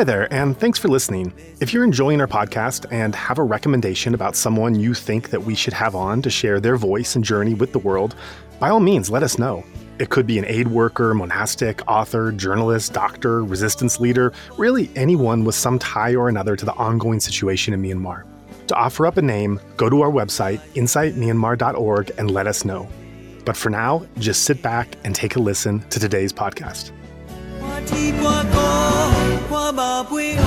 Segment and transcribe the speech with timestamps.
[0.00, 1.30] Hi there, and thanks for listening.
[1.60, 5.54] If you're enjoying our podcast and have a recommendation about someone you think that we
[5.54, 8.14] should have on to share their voice and journey with the world,
[8.58, 9.62] by all means, let us know.
[9.98, 15.54] It could be an aid worker, monastic, author, journalist, doctor, resistance leader, really anyone with
[15.54, 18.24] some tie or another to the ongoing situation in Myanmar.
[18.68, 22.88] To offer up a name, go to our website, insightmyanmar.org, and let us know.
[23.44, 26.92] But for now, just sit back and take a listen to today's podcast.
[27.86, 28.60] 提把弓，
[29.48, 30.44] 看马飞过，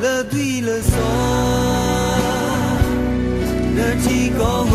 [0.00, 0.90] 勒对勒错，
[3.76, 4.74] 勒只哥哥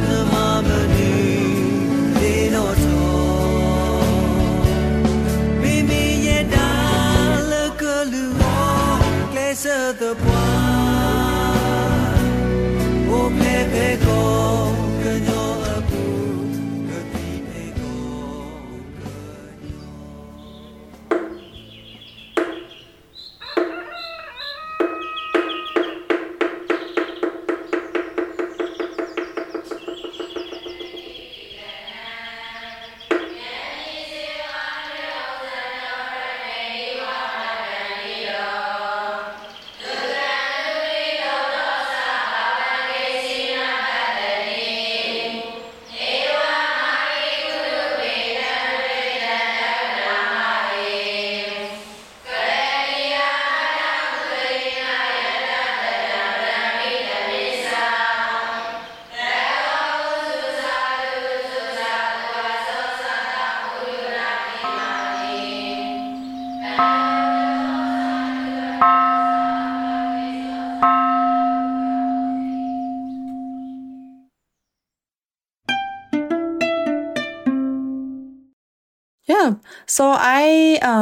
[0.00, 1.00] 勒妈不认
[2.14, 2.84] 勒老早，
[5.60, 5.92] 咪咪
[6.24, 6.56] 也打
[7.50, 8.14] 勒个噜，
[9.34, 10.20] 黑色的花，
[13.08, 13.74] 我拍拍
[14.04, 14.10] 狗。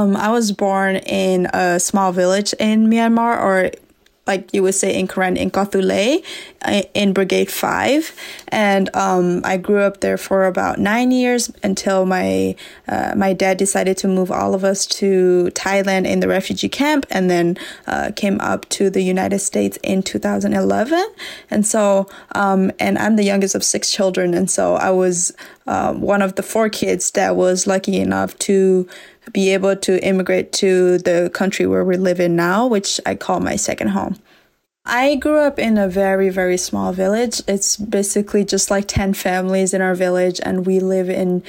[0.00, 3.70] Um I was born in a small village in Myanmar or
[4.26, 6.24] like you would say in Karen in Kawthoolei
[6.94, 8.14] in Brigade 5.
[8.48, 12.54] And um, I grew up there for about nine years until my,
[12.86, 17.06] uh, my dad decided to move all of us to Thailand in the refugee camp
[17.10, 17.56] and then
[17.86, 21.04] uh, came up to the United States in 2011.
[21.50, 24.34] And so, um, and I'm the youngest of six children.
[24.34, 25.32] And so I was
[25.66, 28.88] uh, one of the four kids that was lucky enough to
[29.32, 33.40] be able to immigrate to the country where we live in now, which I call
[33.40, 34.16] my second home.
[34.84, 37.42] I grew up in a very, very small village.
[37.46, 41.42] It's basically just like 10 families in our village, and we live in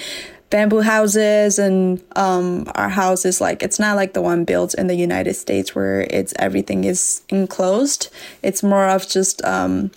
[0.52, 4.88] bamboo houses and um, our house is like it's not like the one built in
[4.88, 8.10] the united states where it's everything is enclosed
[8.44, 9.90] it's more of just um,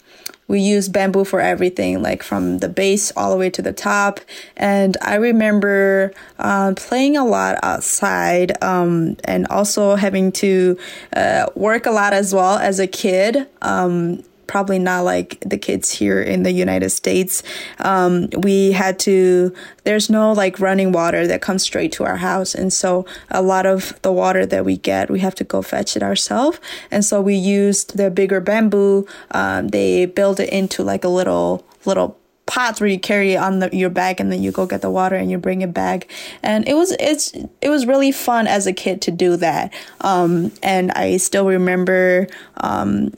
[0.48, 4.20] we use bamboo for everything, like from the base all the way to the top.
[4.56, 10.78] And I remember uh, playing a lot outside um, and also having to
[11.14, 13.46] uh, work a lot as well as a kid.
[13.62, 17.42] Um, probably not like the kids here in the United States.
[17.78, 22.54] Um, we had to, there's no like running water that comes straight to our house.
[22.54, 25.96] And so a lot of the water that we get, we have to go fetch
[25.96, 26.58] it ourselves.
[26.90, 29.06] And so we used the bigger bamboo.
[29.30, 33.60] Um, they build it into like a little, little pots where you carry it on
[33.60, 36.08] the, your back and then you go get the water and you bring it back
[36.42, 39.72] and it was it's it was really fun as a kid to do that
[40.02, 42.26] um, and i still remember
[42.58, 43.12] um,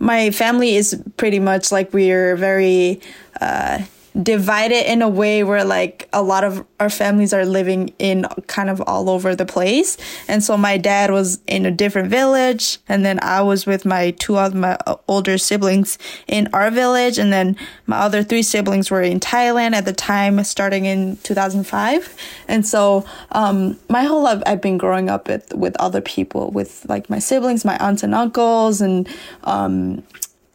[0.00, 3.00] my family is pretty much like we're very
[3.40, 3.80] uh,
[4.20, 8.68] divided in a way where like a lot of our families are living in kind
[8.68, 9.96] of all over the place.
[10.26, 14.10] And so my dad was in a different village and then I was with my
[14.12, 14.76] two of my
[15.06, 17.56] older siblings in our village and then
[17.86, 22.16] my other three siblings were in Thailand at the time starting in 2005.
[22.48, 26.84] And so um, my whole life I've been growing up with with other people with
[26.88, 29.08] like my siblings, my aunts and uncles and
[29.44, 30.02] um,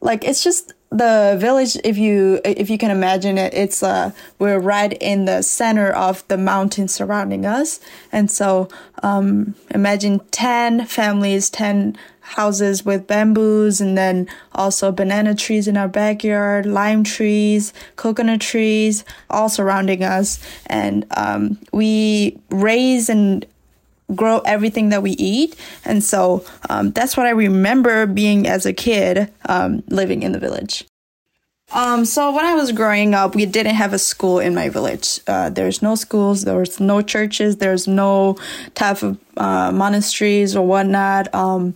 [0.01, 4.59] like it's just the village if you if you can imagine it it's uh we're
[4.59, 7.79] right in the center of the mountain surrounding us.
[8.11, 8.69] And so
[9.03, 15.87] um imagine 10 families 10 houses with bamboos and then also banana trees in our
[15.87, 20.39] backyard lime trees coconut trees all surrounding us.
[20.67, 23.45] And um, we raise and
[24.13, 25.55] grow everything that we eat.
[25.83, 30.39] And so um, that's what I remember being as a kid um, living in the
[30.39, 30.85] village.
[31.73, 35.19] Um, so when I was growing up, we didn't have a school in my village.
[35.27, 38.37] Uh, there's no schools, there's no churches, there's no
[38.75, 41.33] type of uh, monasteries or whatnot.
[41.33, 41.73] Um,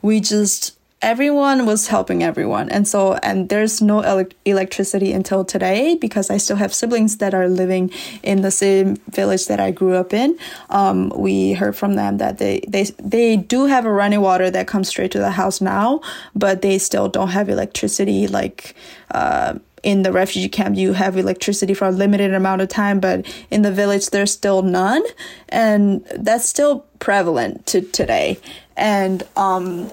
[0.00, 2.70] we just everyone was helping everyone.
[2.70, 7.34] And so, and there's no ele- electricity until today because I still have siblings that
[7.34, 7.90] are living
[8.22, 10.38] in the same village that I grew up in.
[10.70, 14.68] Um, we heard from them that they, they, they do have a running water that
[14.68, 16.00] comes straight to the house now,
[16.34, 18.74] but they still don't have electricity like,
[19.10, 23.26] uh, in the refugee camp you have electricity for a limited amount of time but
[23.50, 25.02] in the village there's still none
[25.48, 28.38] and that's still prevalent to today
[28.76, 29.90] and um,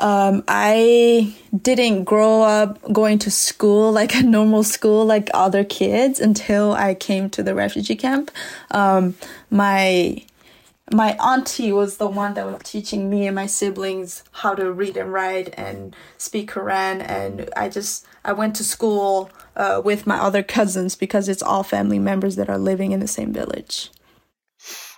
[0.00, 6.20] um, I didn't grow up going to school like a normal school like other kids
[6.20, 8.30] until I came to the refugee camp.
[8.70, 9.14] Um,
[9.50, 10.22] my
[10.90, 14.96] my auntie was the one that was teaching me and my siblings how to read
[14.96, 20.16] and write and speak Karen, and I just I went to school uh, with my
[20.16, 23.90] other cousins because it's all family members that are living in the same village.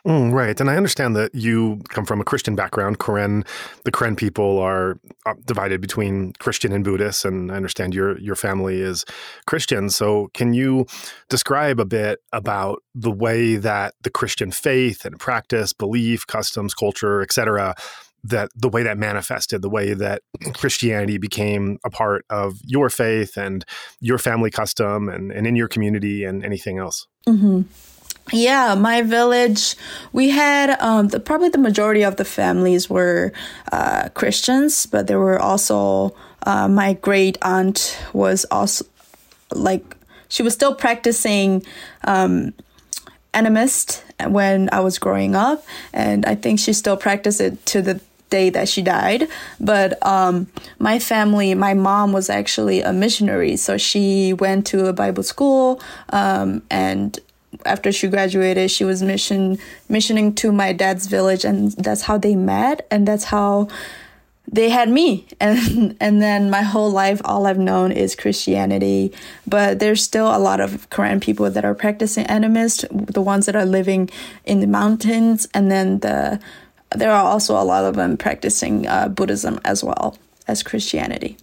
[0.06, 0.58] Mm, right.
[0.58, 2.98] And I understand that you come from a Christian background.
[2.98, 3.44] Karen,
[3.84, 8.34] the Karen people are uh, divided between Christian and Buddhist, and I understand your your
[8.34, 9.04] family is
[9.46, 9.90] Christian.
[9.90, 10.86] So can you
[11.28, 17.20] describe a bit about the way that the Christian faith and practice, belief, customs, culture,
[17.20, 17.74] etc.,
[18.22, 20.22] that the way that manifested, the way that
[20.54, 23.64] Christianity became a part of your faith and
[24.00, 27.06] your family custom and, and in your community and anything else?
[27.26, 27.62] Mm-hmm
[28.32, 29.76] yeah, my village,
[30.12, 33.32] we had um, the, probably the majority of the families were
[33.72, 38.84] uh, Christians, but there were also uh, my great aunt was also
[39.52, 39.96] like
[40.28, 41.64] she was still practicing
[42.04, 42.54] um,
[43.34, 48.00] animist when I was growing up, and I think she still practiced it to the
[48.30, 49.28] day that she died.
[49.58, 50.46] But um,
[50.78, 55.80] my family, my mom was actually a missionary, so she went to a Bible school
[56.10, 57.18] um, and
[57.64, 59.58] after she graduated, she was mission
[59.88, 63.68] missioning to my dad's village, and that's how they met, and that's how
[64.50, 65.26] they had me.
[65.40, 69.12] And and then my whole life, all I've known is Christianity.
[69.46, 73.56] But there's still a lot of Karen people that are practicing animist, the ones that
[73.56, 74.10] are living
[74.44, 76.40] in the mountains, and then the
[76.94, 80.18] there are also a lot of them practicing uh, Buddhism as well
[80.48, 81.36] as Christianity.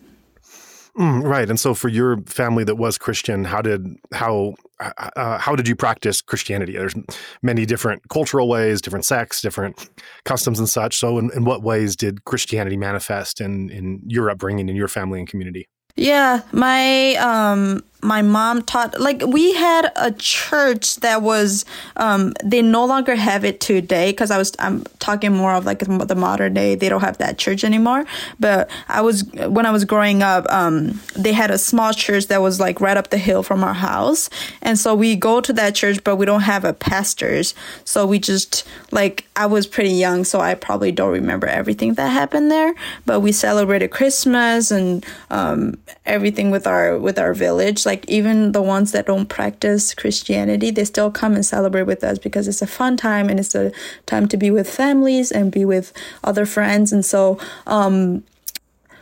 [0.97, 1.49] Mm, right.
[1.49, 5.67] And so for your family that was Christian, how did how uh, uh, how did
[5.67, 6.73] you practice Christianity?
[6.73, 6.95] There's
[7.41, 9.89] many different cultural ways, different sects, different
[10.25, 10.97] customs and such.
[10.97, 15.19] So in, in what ways did Christianity manifest in in your upbringing in your family
[15.19, 15.67] and community?
[15.95, 21.65] Yeah, my um my mom taught like we had a church that was
[21.95, 25.79] um they no longer have it today because I was I'm talking more of like
[25.79, 28.05] the modern day they don't have that church anymore.
[28.39, 32.41] But I was when I was growing up um they had a small church that
[32.41, 34.29] was like right up the hill from our house.
[34.61, 37.55] And so we go to that church but we don't have a pastors.
[37.83, 42.09] So we just like I was pretty young so I probably don't remember everything that
[42.09, 42.75] happened there.
[43.07, 48.61] But we celebrated Christmas and um everything with our with our village like even the
[48.61, 52.67] ones that don't practice christianity they still come and celebrate with us because it's a
[52.67, 53.71] fun time and it's a
[54.05, 55.93] time to be with families and be with
[56.23, 56.93] other friends.
[56.93, 58.23] And so um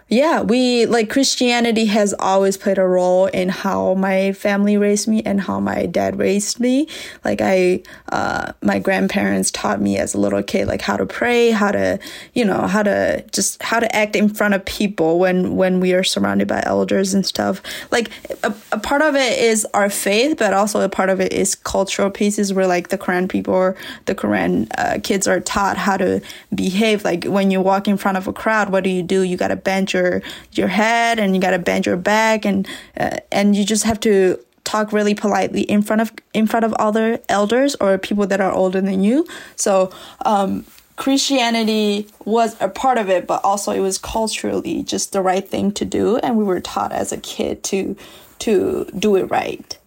[0.08, 5.24] yeah, we like Christianity has always played a role in how my family raised me
[5.24, 6.88] and how my dad raised me.
[7.24, 11.50] Like I, uh, my grandparents taught me as a little kid, like how to pray,
[11.50, 11.98] how to,
[12.36, 15.94] you know, how to just how to act in front of people when when we
[15.94, 17.64] are surrounded by elders and stuff.
[17.90, 18.12] Like
[18.44, 21.56] a, a part of it is our faith, but also a part of it is
[21.56, 23.74] cultural pieces where like the Karen people,
[24.06, 26.22] the Karen uh, kids are taught how to
[26.54, 27.04] behave.
[27.04, 29.24] Like when you walk in front of a crowd, what do you do?
[29.24, 30.22] You got to bend your
[30.52, 34.00] your head and you got to bend your back and uh, and you just have
[34.02, 38.42] to talk really politely in front of in front of other elders or people that
[38.42, 39.26] are older than you.
[39.56, 39.92] So
[40.26, 40.66] um,
[40.98, 45.72] Christianity was a part of it, but also it was culturally just the right thing
[45.74, 47.96] to do, and we were taught as a kid to
[48.40, 49.78] to do it right.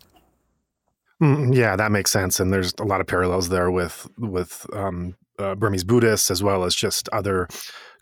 [1.23, 5.17] Mm, yeah, that makes sense, and there's a lot of parallels there with with um,
[5.38, 7.49] uh, Burmese Buddhists as well as just other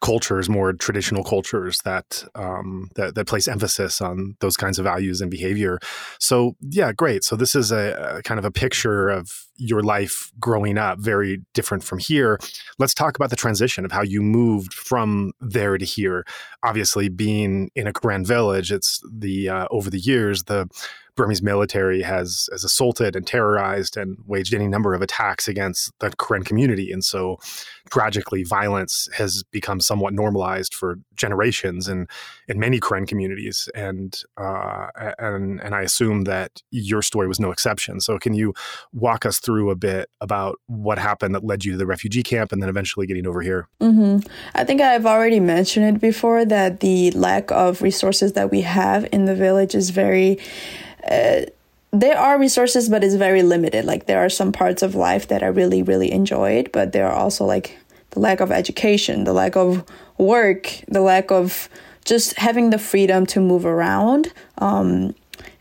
[0.02, 5.20] cultures, more traditional cultures that um, that that place emphasis on those kinds of values
[5.20, 5.78] and behavior.
[6.18, 7.24] So yeah, great.
[7.24, 11.40] So this is a, a, kind of a picture of your life growing up, very
[11.54, 12.38] different from here.
[12.78, 16.24] Let's talk about the transition of how you moved from there to here.
[16.62, 20.68] Obviously, being in a grand village, it's the uh, over the years the
[21.16, 26.10] Burmese military has has assaulted and terrorized and waged any number of attacks against the
[26.18, 27.38] Karen community, and so
[27.90, 32.06] tragically, violence has become somewhat normalized for generations in
[32.48, 37.50] in many Karen communities, and uh, and and I assume that your story was no
[37.50, 38.00] exception.
[38.00, 38.54] So, can you
[38.92, 42.52] walk us through a bit about what happened that led you to the refugee camp,
[42.52, 43.68] and then eventually getting over here?
[43.80, 44.26] Mm-hmm.
[44.54, 49.08] I think I've already mentioned it before that the lack of resources that we have
[49.12, 50.38] in the village is very.
[51.06, 53.84] There are resources, but it's very limited.
[53.84, 57.14] Like there are some parts of life that I really, really enjoyed, but there are
[57.14, 57.78] also like
[58.10, 59.84] the lack of education, the lack of
[60.18, 61.68] work, the lack of
[62.04, 64.32] just having the freedom to move around.
[64.58, 65.14] Um,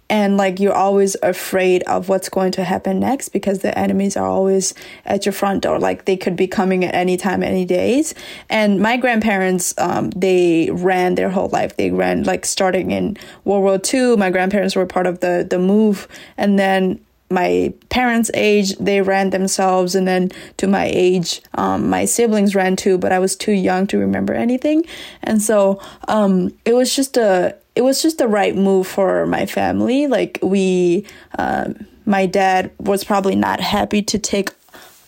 [0.09, 4.27] and like you're always afraid of what's going to happen next because the enemies are
[4.27, 4.73] always
[5.05, 5.79] at your front door.
[5.79, 8.13] Like they could be coming at any time any days.
[8.49, 11.75] And my grandparents um, they ran their whole life.
[11.77, 15.59] They ran like starting in world war ii my grandparents were part of the the
[15.59, 16.07] move.
[16.37, 22.05] And then my parents' age, they ran themselves, and then to my age, um, my
[22.05, 24.85] siblings ran too, but I was too young to remember anything,
[25.23, 29.45] and so um, it was just a it was just the right move for my
[29.45, 30.07] family.
[30.07, 31.05] Like we,
[31.37, 34.49] um, my dad was probably not happy to take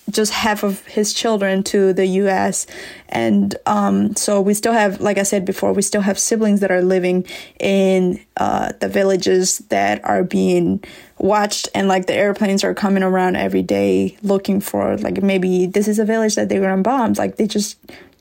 [0.09, 2.65] just half of his children to the US.
[3.09, 6.71] And um, so we still have, like I said before, we still have siblings that
[6.71, 7.25] are living
[7.59, 10.83] in uh, the villages that are being
[11.17, 11.67] watched.
[11.75, 15.99] And like the airplanes are coming around every day looking for, like, maybe this is
[15.99, 17.13] a village that they're going to bomb.
[17.13, 17.77] Like they just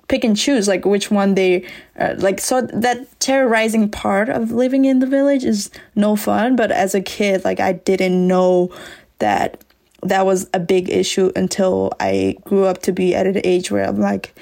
[0.09, 1.67] pick and choose like which one they
[1.99, 6.71] uh, like so that terrorizing part of living in the village is no fun but
[6.71, 8.71] as a kid like i didn't know
[9.19, 9.63] that
[10.03, 13.87] that was a big issue until I grew up to be at an age where
[13.87, 14.39] I'm like,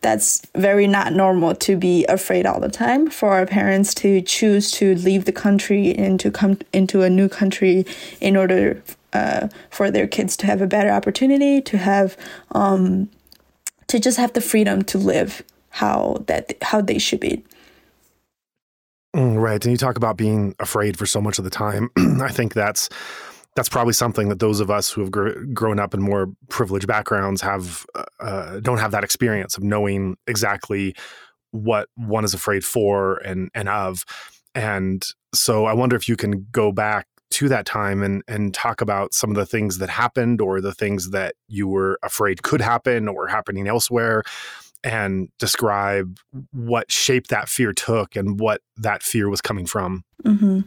[0.00, 4.70] that's very not normal to be afraid all the time for our parents to choose
[4.72, 7.86] to leave the country and to come into a new country
[8.20, 8.82] in order
[9.12, 12.16] uh, for their kids to have a better opportunity to have
[12.52, 13.08] um,
[13.88, 17.42] to just have the freedom to live how that how they should be.
[19.14, 21.88] Mm, right and you talk about being afraid for so much of the time
[22.20, 22.90] i think that's
[23.54, 26.86] that's probably something that those of us who have gr- grown up in more privileged
[26.86, 30.94] backgrounds have uh, uh, don't have that experience of knowing exactly
[31.52, 34.04] what one is afraid for and and of.
[34.54, 35.02] And
[35.34, 39.12] so i wonder if you can go back to that time and and talk about
[39.14, 43.08] some of the things that happened or the things that you were afraid could happen
[43.08, 44.22] or happening elsewhere
[44.84, 46.18] and describe
[46.52, 50.60] what shape that fear took and what that fear was coming from mm-hmm.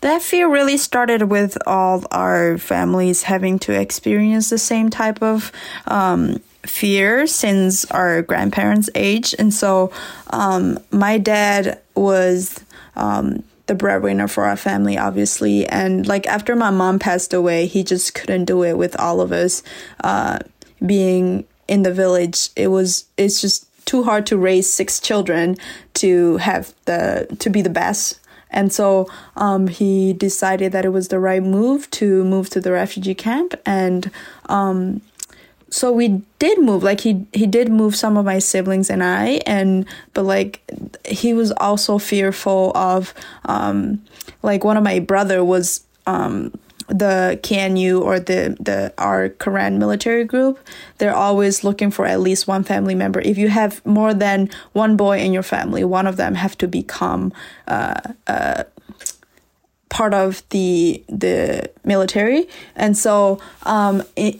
[0.00, 5.50] That fear really started with all our families having to experience the same type of
[5.86, 9.34] um, fear since our grandparents' age.
[9.38, 9.90] And so
[10.30, 12.62] um, my dad was.
[12.94, 15.66] Um, the breadwinner for our family, obviously.
[15.66, 19.32] And like after my mom passed away, he just couldn't do it with all of
[19.32, 19.62] us
[20.02, 20.38] uh,
[20.84, 22.50] being in the village.
[22.56, 25.56] It was, it's just too hard to raise six children
[25.94, 28.20] to have the, to be the best
[28.50, 32.72] and so um, he decided that it was the right move to move to the
[32.72, 33.54] refugee camp.
[33.66, 34.10] And
[34.46, 35.02] um,
[35.70, 36.82] so we did move.
[36.82, 39.40] Like he he did move some of my siblings and I.
[39.46, 40.62] And but like
[41.04, 43.12] he was also fearful of
[43.44, 44.02] um,
[44.42, 46.52] like one of my brother was um,
[46.88, 50.58] the KNU or the the our Karen military group,
[50.98, 53.20] they're always looking for at least one family member.
[53.20, 56.68] If you have more than one boy in your family, one of them have to
[56.68, 57.32] become
[57.66, 58.64] uh, uh,
[59.88, 62.48] part of the the military.
[62.76, 64.38] And so, um, it,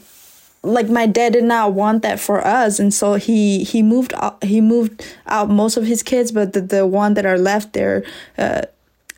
[0.67, 4.43] like my dad did not want that for us, and so he he moved out,
[4.43, 8.03] he moved out most of his kids, but the the one that are left there.
[8.37, 8.63] Uh,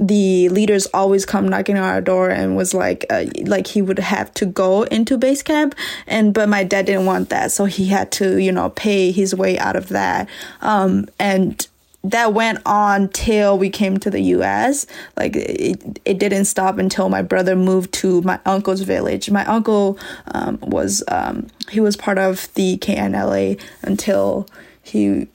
[0.01, 3.99] the leaders always come knocking on our door and was like uh, like he would
[3.99, 5.75] have to go into base camp.
[6.07, 7.51] And but my dad didn't want that.
[7.51, 10.29] So he had to you know pay his way out of that.
[10.61, 11.67] Um, and
[12.03, 14.85] that went on till we came to the US.
[15.17, 19.29] Like it, it didn't stop until my brother moved to my uncle's village.
[19.29, 24.47] My uncle um, was um, he was part of the KNLA until
[24.81, 25.27] he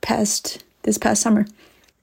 [0.00, 1.46] passed this past summer.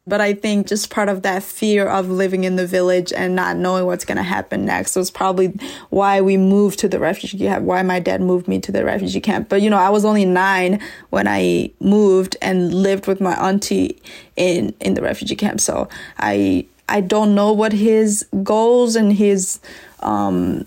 [0.10, 3.58] But I think just part of that fear of living in the village and not
[3.58, 5.54] knowing what's going to happen next was probably
[5.92, 9.22] why we moved to the refugee camp, why my dad moved me to the refugee
[9.22, 9.48] camp.
[9.50, 14.02] But, you know, I was only nine when I moved and lived with my auntie
[14.36, 15.62] in, in the refugee camp.
[15.62, 15.88] So
[16.18, 19.60] I, I don't know what his goals and his,
[20.00, 20.66] um,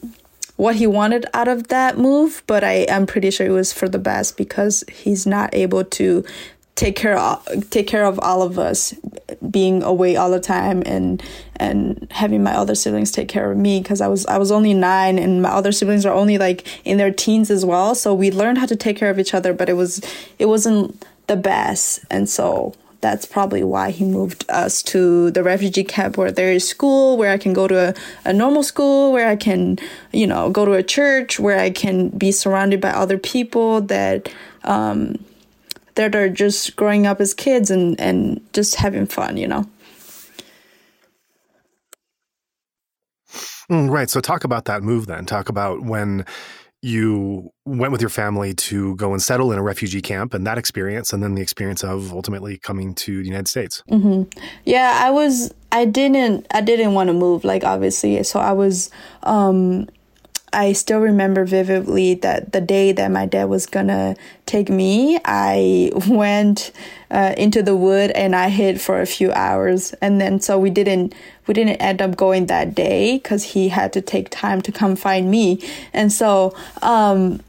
[0.57, 3.89] what he wanted out of that move, but I am pretty sure it was for
[3.89, 6.25] the best because he's not able to
[6.75, 8.95] take care of take care of all of us
[9.51, 11.23] being away all the time and
[11.57, 14.73] and having my other siblings take care of me because I was I was only
[14.73, 17.95] nine and my other siblings are only like in their teens as well.
[17.95, 20.01] So we learned how to take care of each other, but it was
[20.39, 25.83] it wasn't the best, and so that's probably why he moved us to the refugee
[25.85, 29.29] camp where there is school where i can go to a, a normal school where
[29.29, 29.77] i can
[30.13, 34.33] you know go to a church where i can be surrounded by other people that
[34.63, 35.17] um,
[35.95, 39.65] that are just growing up as kids and and just having fun you know?
[43.71, 45.25] Mm, right so talk about that move then.
[45.25, 46.27] Talk about when
[46.83, 50.59] you went with your family to go and settle in a refugee camp and that
[50.59, 53.85] experience and then the experience of ultimately coming to the united states.
[53.89, 54.25] Mm-hmm.
[54.65, 58.23] yeah i was i didn't i didn't want to move like obviously.
[58.25, 58.91] So i was
[59.23, 59.89] um
[60.53, 64.17] I still remember vividly that the day that my dad was gonna
[64.47, 66.73] take me, I went
[67.11, 70.71] uh, into the wood and I hid for a few hours, and then so we
[70.71, 71.15] didn't
[71.47, 74.97] we didn't end up going that day because he had to take time to come
[74.97, 75.61] find me,
[75.93, 77.41] and so um,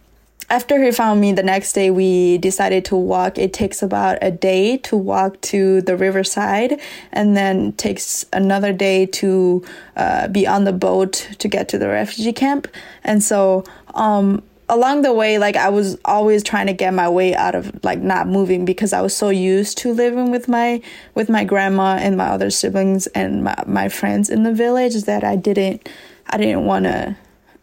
[0.53, 3.39] after he found me the next day, we decided to walk.
[3.39, 6.79] It takes about a day to walk to the riverside,
[7.11, 9.63] and then takes another day to
[9.95, 12.67] uh, be on the boat to get to the refugee camp.
[13.03, 13.63] And so,
[13.95, 17.83] um, along the way, like I was always trying to get my way out of
[17.83, 20.83] like not moving because I was so used to living with my
[21.15, 25.23] with my grandma and my other siblings and my, my friends in the village that
[25.23, 25.89] I didn't
[26.27, 27.17] I didn't want to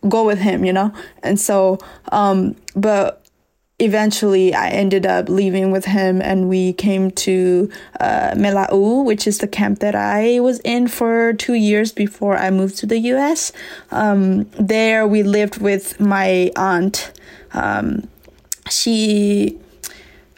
[0.09, 0.93] go with him, you know?
[1.23, 1.79] And so,
[2.13, 3.21] um, but
[3.81, 9.39] eventually I ended up leaving with him and we came to uh, Melau, which is
[9.39, 13.53] the camp that I was in for two years before I moved to the US.
[13.91, 17.13] Um, there we lived with my aunt.
[17.53, 18.09] Um,
[18.69, 19.59] she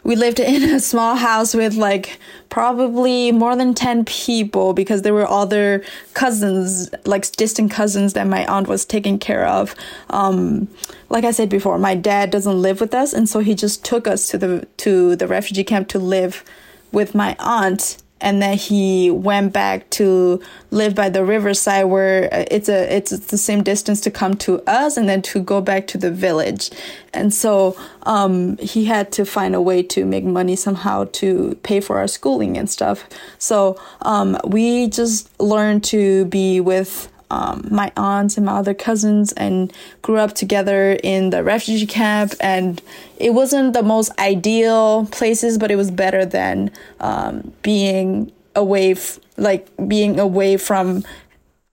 [0.03, 2.19] we lived in a small house with like
[2.49, 5.83] probably more than 10 people because there were other
[6.13, 9.75] cousins like distant cousins that my aunt was taking care of.
[10.09, 10.67] Um,
[11.13, 14.07] like i said before my dad doesn't live with us and so he just took
[14.07, 16.43] us to the to the refugee camp to live
[16.91, 22.45] with my aunt and then he went back to live by the riverside where uh,
[22.49, 25.85] it's a it's the same distance to come to us and then to go back
[25.87, 26.71] to the village.
[27.13, 31.81] And so um, he had to find a way to make money somehow to pay
[31.81, 33.07] for our schooling and stuff.
[33.37, 39.31] So um, we just learned to be with um, my aunts and my other cousins
[39.33, 42.35] and grew up together in the refugee camp.
[42.39, 42.79] And
[43.17, 46.69] it wasn't the most ideal places, but it was better than
[46.99, 51.03] um, being away, f- like being away from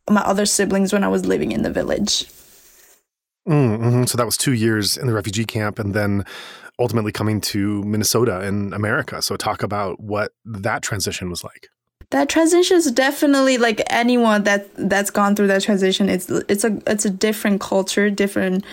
[0.08, 2.24] my other siblings when I was living in the village.
[3.46, 4.04] Mm-hmm.
[4.04, 6.24] So that was two years in the refugee camp, and then
[6.78, 9.20] ultimately coming to Minnesota in America.
[9.20, 11.68] So talk about what that transition was like
[12.10, 16.80] that transition is definitely like anyone that that's gone through that transition it's it's a
[16.86, 18.64] it's a different culture different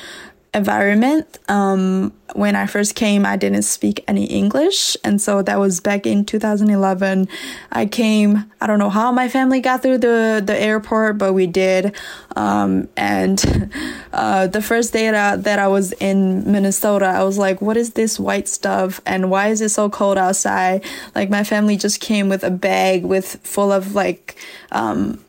[0.57, 1.39] environment.
[1.47, 4.97] Um, when I first came, I didn't speak any English.
[5.03, 7.29] And so that was back in 2011.
[7.71, 11.47] I came, I don't know how my family got through the, the airport, but we
[11.47, 11.95] did.
[12.35, 13.71] Um, and
[14.13, 17.91] uh, the first day that, that I was in Minnesota, I was like, what is
[17.91, 18.99] this white stuff?
[19.05, 20.83] And why is it so cold outside?
[21.15, 24.35] Like my family just came with a bag with full of like,
[24.71, 25.23] um,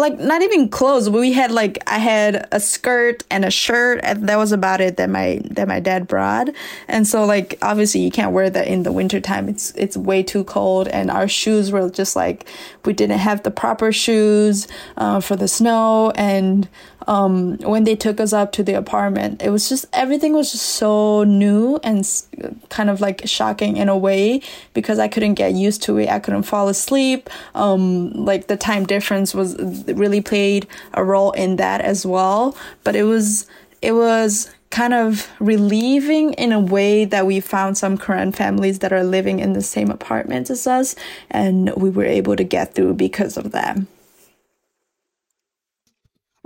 [0.00, 1.08] like not even clothes.
[1.10, 4.96] We had like i had a skirt and a shirt and that was about it
[4.96, 6.48] that my that my dad brought.
[6.88, 9.48] And so like obviously you can't wear that in the wintertime.
[9.48, 12.48] It's it's way too cold and our shoes were just like
[12.84, 16.68] we didn't have the proper shoes uh, for the snow and
[17.06, 20.64] um, when they took us up to the apartment, it was just everything was just
[20.64, 22.06] so new and
[22.68, 24.42] kind of like shocking in a way
[24.74, 26.08] because I couldn't get used to it.
[26.08, 27.30] I couldn't fall asleep.
[27.54, 32.56] Um, like the time difference was really played a role in that as well.
[32.84, 33.46] But it was
[33.82, 38.92] it was kind of relieving in a way that we found some Karen families that
[38.92, 40.94] are living in the same apartment as us,
[41.30, 43.78] and we were able to get through because of that.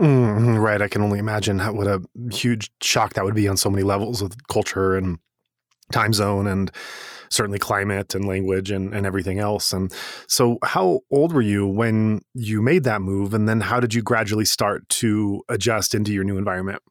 [0.00, 0.82] Mm, right.
[0.82, 2.02] I can only imagine how, what a
[2.32, 5.18] huge shock that would be on so many levels of culture and
[5.92, 6.70] time zone and
[7.30, 9.72] certainly climate and language and, and everything else.
[9.72, 9.92] And
[10.26, 13.34] so, how old were you when you made that move?
[13.34, 16.82] And then, how did you gradually start to adjust into your new environment?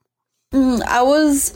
[0.53, 1.53] Mm, I was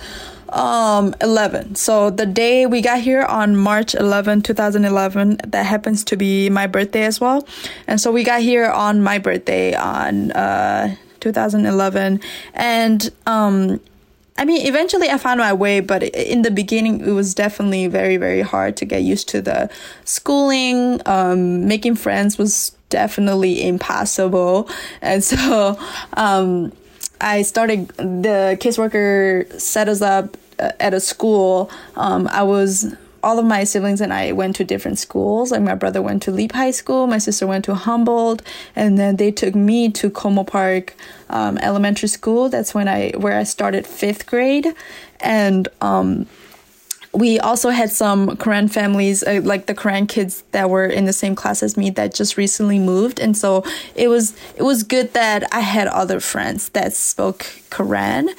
[0.49, 6.15] um 11 so the day we got here on march 11 2011 that happens to
[6.15, 7.45] be my birthday as well
[7.85, 12.21] and so we got here on my birthday on uh 2011
[12.53, 13.79] and um
[14.39, 18.17] I mean, eventually I found my way, but in the beginning, it was definitely very,
[18.17, 19.69] very hard to get used to the
[20.05, 21.01] schooling.
[21.07, 24.69] Um, making friends was definitely impossible.
[25.01, 25.79] And so,
[26.13, 26.71] um,
[27.19, 31.71] I started, the caseworker set us up uh, at a school.
[31.95, 32.95] Um, I was
[33.27, 35.51] all of my siblings and I went to different schools.
[35.51, 38.41] Like my brother went to Leap High School, my sister went to Humboldt,
[38.73, 40.95] and then they took me to Como Park
[41.29, 42.47] um, Elementary School.
[42.47, 44.73] That's when I where I started fifth grade,
[45.19, 46.25] and um,
[47.13, 51.11] we also had some Karen families, uh, like the Karen kids that were in the
[51.11, 55.11] same class as me that just recently moved, and so it was it was good
[55.11, 58.29] that I had other friends that spoke Karen,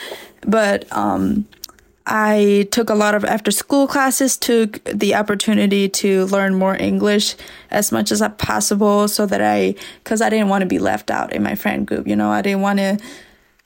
[0.47, 1.45] but um,
[2.09, 7.37] I took a lot of after school classes, took the opportunity to learn more English
[7.71, 11.33] as much as possible so that I, cause I didn't want to be left out
[11.33, 12.09] in my friend group.
[12.09, 12.99] You know, I didn't want to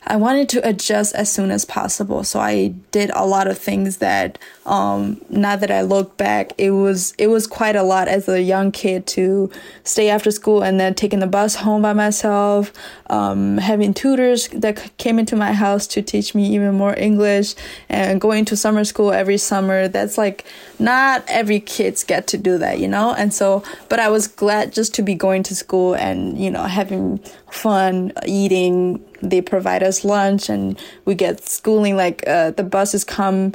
[0.04, 2.24] I wanted to adjust as soon as possible.
[2.24, 6.70] So I did a lot of things that um now that I look back, it
[6.70, 9.50] was it was quite a lot as a young kid to
[9.84, 12.72] stay after school and then taking the bus home by myself,
[13.10, 17.54] um having tutors that came into my house to teach me even more English
[17.88, 19.86] and going to summer school every summer.
[19.86, 20.44] That's like
[20.80, 23.14] not every kids get to do that, you know?
[23.14, 26.64] And so but I was glad just to be going to school and, you know,
[26.64, 27.18] having
[27.50, 33.52] fun eating they provide us lunch and we get schooling like uh, the buses come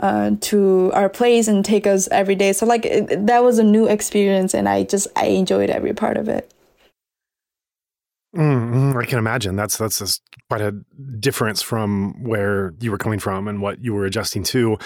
[0.00, 2.52] uh, to our place and take us every day.
[2.52, 6.16] So like it, that was a new experience and i just i enjoyed every part
[6.16, 6.52] of it.
[8.36, 9.56] Mm, I can imagine.
[9.56, 10.06] That's that's a,
[10.50, 10.72] quite a
[11.18, 14.76] difference from where you were coming from and what you were adjusting to,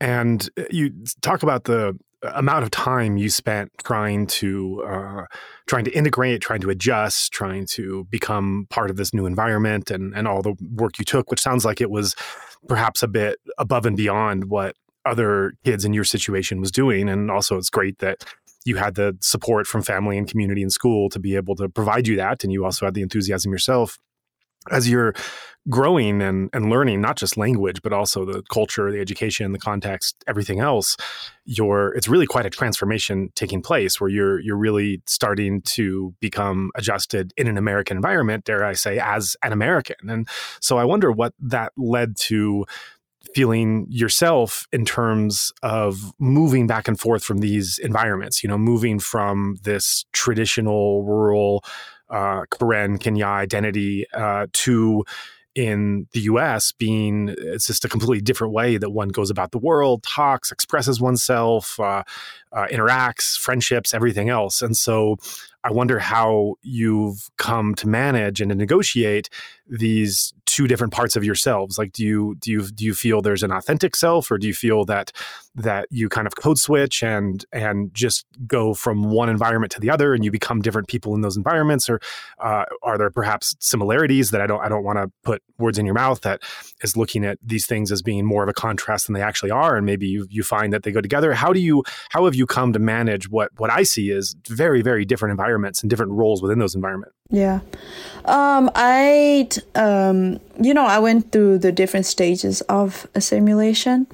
[0.00, 1.96] and you talk about the
[2.34, 5.24] amount of time you spent trying to uh,
[5.66, 10.14] trying to integrate, trying to adjust, trying to become part of this new environment, and
[10.14, 12.14] and all the work you took, which sounds like it was
[12.68, 17.08] perhaps a bit above and beyond what other kids in your situation was doing.
[17.08, 18.24] And also, it's great that
[18.64, 22.08] you had the support from family and community and school to be able to provide
[22.08, 23.98] you that, and you also had the enthusiasm yourself
[24.70, 25.14] as you're
[25.68, 30.22] growing and, and learning not just language but also the culture the education the context
[30.28, 30.96] everything else
[31.44, 36.70] you're it's really quite a transformation taking place where you're you're really starting to become
[36.76, 39.96] adjusted in an american environment dare i say as an american.
[40.08, 40.28] And
[40.60, 42.64] so i wonder what that led to
[43.34, 49.00] feeling yourself in terms of moving back and forth from these environments you know moving
[49.00, 51.64] from this traditional rural
[52.10, 55.04] uh, Karen Kenya identity uh, to
[55.56, 59.58] in the US being it's just a completely different way that one goes about the
[59.58, 62.02] world, talks, expresses oneself, uh,
[62.52, 64.62] uh, interacts, friendships, everything else.
[64.62, 65.16] And so
[65.66, 69.28] I wonder how you've come to manage and to negotiate
[69.68, 71.76] these two different parts of yourselves.
[71.76, 74.54] Like do you do you do you feel there's an authentic self or do you
[74.54, 75.10] feel that
[75.56, 79.90] that you kind of code switch and and just go from one environment to the
[79.90, 81.90] other and you become different people in those environments?
[81.90, 82.00] Or
[82.38, 85.84] uh, are there perhaps similarities that I don't I don't want to put words in
[85.84, 86.42] your mouth that
[86.82, 89.76] is looking at these things as being more of a contrast than they actually are
[89.76, 91.34] and maybe you you find that they go together?
[91.34, 94.82] How do you how have you come to manage what what I see is very
[94.82, 97.60] very different environments and different roles within those environments yeah
[98.24, 104.06] um I um you know, I went through the different stages of assimilation.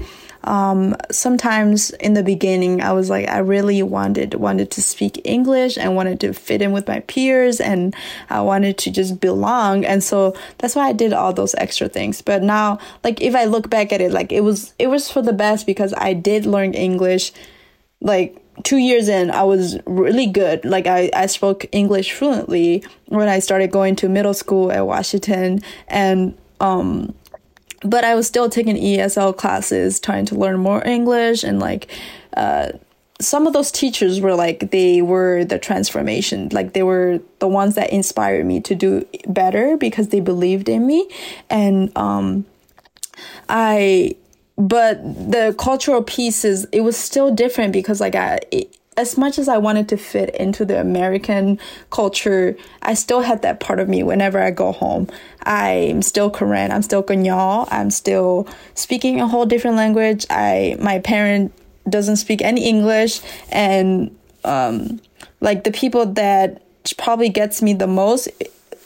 [0.44, 5.78] Um, sometimes in the beginning, I was like, I really wanted wanted to speak English
[5.78, 7.94] and wanted to fit in with my peers, and
[8.28, 9.84] I wanted to just belong.
[9.84, 12.22] And so that's why I did all those extra things.
[12.22, 15.22] But now, like if I look back at it, like it was it was for
[15.22, 17.32] the best because I did learn English,
[18.02, 20.64] like two years in, I was really good.
[20.64, 25.60] Like I, I spoke English fluently when I started going to middle school at Washington.
[25.88, 27.14] And um
[27.84, 31.44] but I was still taking ESL classes, trying to learn more English.
[31.44, 31.90] And like
[32.36, 32.72] uh
[33.20, 36.48] some of those teachers were like they were the transformation.
[36.52, 40.86] Like they were the ones that inspired me to do better because they believed in
[40.86, 41.08] me.
[41.48, 42.44] And um
[43.48, 44.16] i
[44.62, 49.48] but the cultural pieces it was still different because like I it, as much as
[49.48, 51.58] I wanted to fit into the American
[51.90, 55.08] culture, I still had that part of me whenever I go home.
[55.44, 60.26] I'm still Karen, I'm still Kanyal, I'm still speaking a whole different language.
[60.30, 61.52] I my parent
[61.88, 63.20] doesn't speak any English
[63.50, 65.00] and um
[65.40, 66.62] like the people that
[66.98, 68.28] probably gets me the most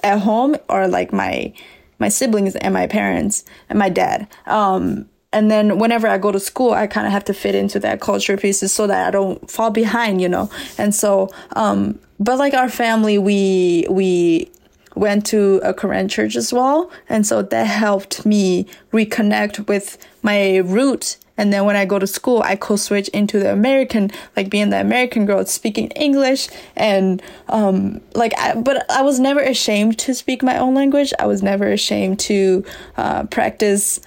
[0.02, 1.52] at home are like my
[1.98, 4.26] my siblings and my parents and my dad.
[4.46, 5.06] Um
[5.36, 8.00] and then whenever I go to school, I kind of have to fit into that
[8.00, 10.48] culture pieces so that I don't fall behind, you know.
[10.78, 14.50] And so, um, but like our family, we we
[14.94, 16.90] went to a Karen church as well.
[17.10, 22.06] And so that helped me reconnect with my roots and then when I go to
[22.06, 26.48] school, I could switch into the American, like being the American girl, speaking English.
[26.76, 31.12] And, um, like, I, but I was never ashamed to speak my own language.
[31.18, 32.64] I was never ashamed to,
[32.96, 34.00] uh, practice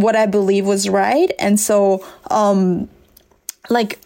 [0.00, 1.30] what I believe was right.
[1.38, 2.88] And so, um,
[3.68, 3.98] like,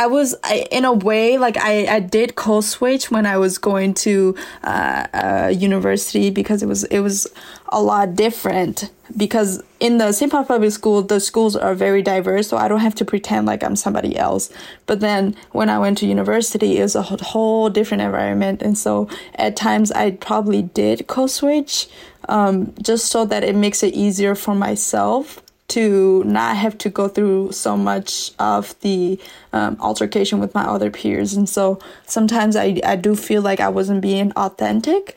[0.00, 3.58] I was I, in a way like I, I did code switch when I was
[3.58, 7.26] going to uh, uh, university because it was it was
[7.68, 10.32] a lot different because in the St.
[10.32, 13.62] Paul Public School the schools are very diverse so I don't have to pretend like
[13.62, 14.50] I'm somebody else
[14.86, 19.06] but then when I went to university it was a whole different environment and so
[19.34, 21.88] at times I probably did code switch
[22.28, 27.06] um, just so that it makes it easier for myself to not have to go
[27.06, 29.18] through so much of the
[29.52, 31.34] um, altercation with my other peers.
[31.34, 35.16] And so sometimes I, I do feel like I wasn't being authentic.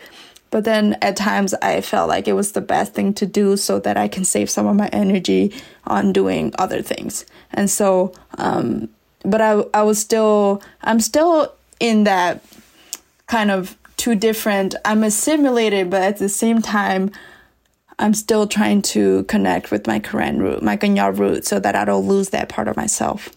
[0.52, 3.80] But then at times I felt like it was the best thing to do so
[3.80, 5.52] that I can save some of my energy
[5.88, 7.26] on doing other things.
[7.52, 8.90] And so, um,
[9.26, 12.46] but I, I was still, I'm still in that
[13.26, 17.12] kind of two different, I'm assimilated, but at the same time,
[18.00, 21.86] I'm still trying to connect with my Karen root, my Kanya root, so that I
[21.86, 23.30] don't lose that part of myself.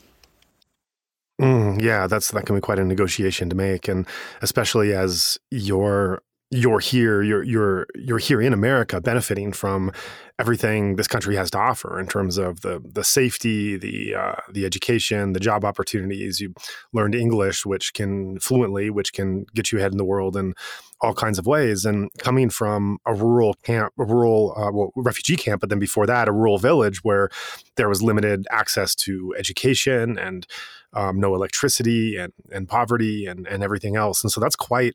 [1.41, 4.07] Mm, yeah, that's that can be quite a negotiation to make, and
[4.41, 6.23] especially as you're
[6.57, 9.93] you're here, you're you're you're here in America, benefiting from
[10.39, 14.65] everything this country has to offer in terms of the the safety, the uh, the
[14.65, 16.41] education, the job opportunities.
[16.41, 16.55] You
[16.93, 20.55] learned English, which can fluently, which can get you ahead in the world in
[21.03, 21.85] all kinds of ways.
[21.85, 26.07] And coming from a rural camp, a rural uh, well, refugee camp, but then before
[26.07, 27.29] that, a rural village where
[27.77, 30.47] there was limited access to education and
[30.95, 34.25] um, no electricity and and poverty and and everything else.
[34.25, 34.95] And so that's quite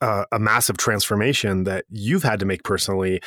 [0.00, 3.20] uh, a massive transformation that you've had to make personally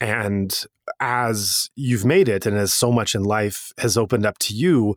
[0.00, 0.66] and
[1.00, 4.94] as you've made it, and as so much in life has opened up to you,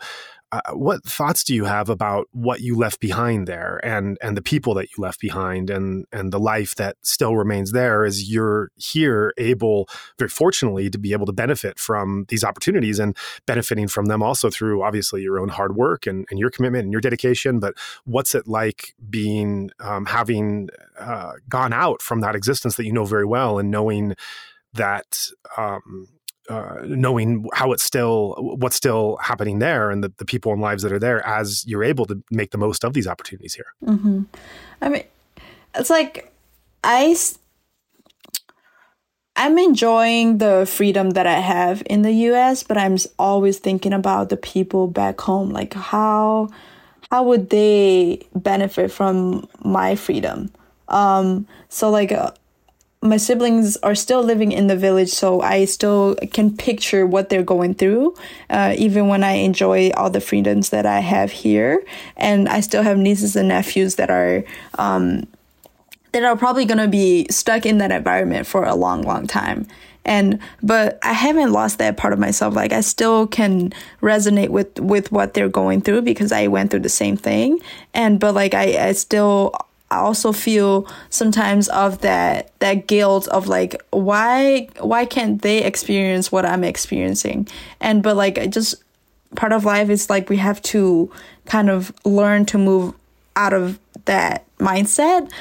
[0.52, 4.42] uh, what thoughts do you have about what you left behind there and and the
[4.42, 8.72] people that you left behind and and the life that still remains there as you're
[8.76, 14.06] here able very fortunately to be able to benefit from these opportunities and benefiting from
[14.06, 17.60] them also through obviously your own hard work and, and your commitment and your dedication.
[17.60, 22.94] But what's it like being um, having uh, gone out from that existence that you
[22.94, 24.16] know very well and knowing
[24.74, 26.08] that um,
[26.50, 30.82] uh, knowing how it's still what's still happening there and the, the people and lives
[30.84, 33.68] that are there as you're able to make the most of these opportunities here.
[33.86, 34.24] Mm-hmm.
[34.82, 35.04] i mean
[35.76, 36.34] it's like
[36.84, 37.16] i
[39.36, 44.30] i'm enjoying the freedom that i have in the us but i'm always thinking about
[44.30, 45.52] the people back home.
[45.52, 46.50] Like how
[47.12, 50.52] how would they benefit from my freedom?
[50.88, 52.32] Um so like uh,
[53.02, 57.44] my siblings are still living in the village, so I still can picture what they're
[57.44, 58.14] going through,
[58.50, 61.84] uh, even when I enjoy all the freedoms that I have here.
[62.18, 64.44] And I still have nieces and nephews that are,
[64.78, 65.28] um,
[66.12, 69.66] that are probably going to be stuck in that environment for a long, long time.
[70.04, 72.54] And, but I haven't lost that part of myself.
[72.54, 76.80] Like I still can resonate with, with what they're going through because I went through
[76.82, 77.60] the same thing.
[77.94, 79.54] And, but like I, I still
[79.92, 86.32] I also feel sometimes of that that guilt of like why why can't they experience
[86.32, 87.48] what I'm experiencing
[87.82, 88.76] and but like just
[89.36, 91.12] part of life is like we have to
[91.46, 92.94] kind of learn to move
[93.36, 95.32] out of that mindset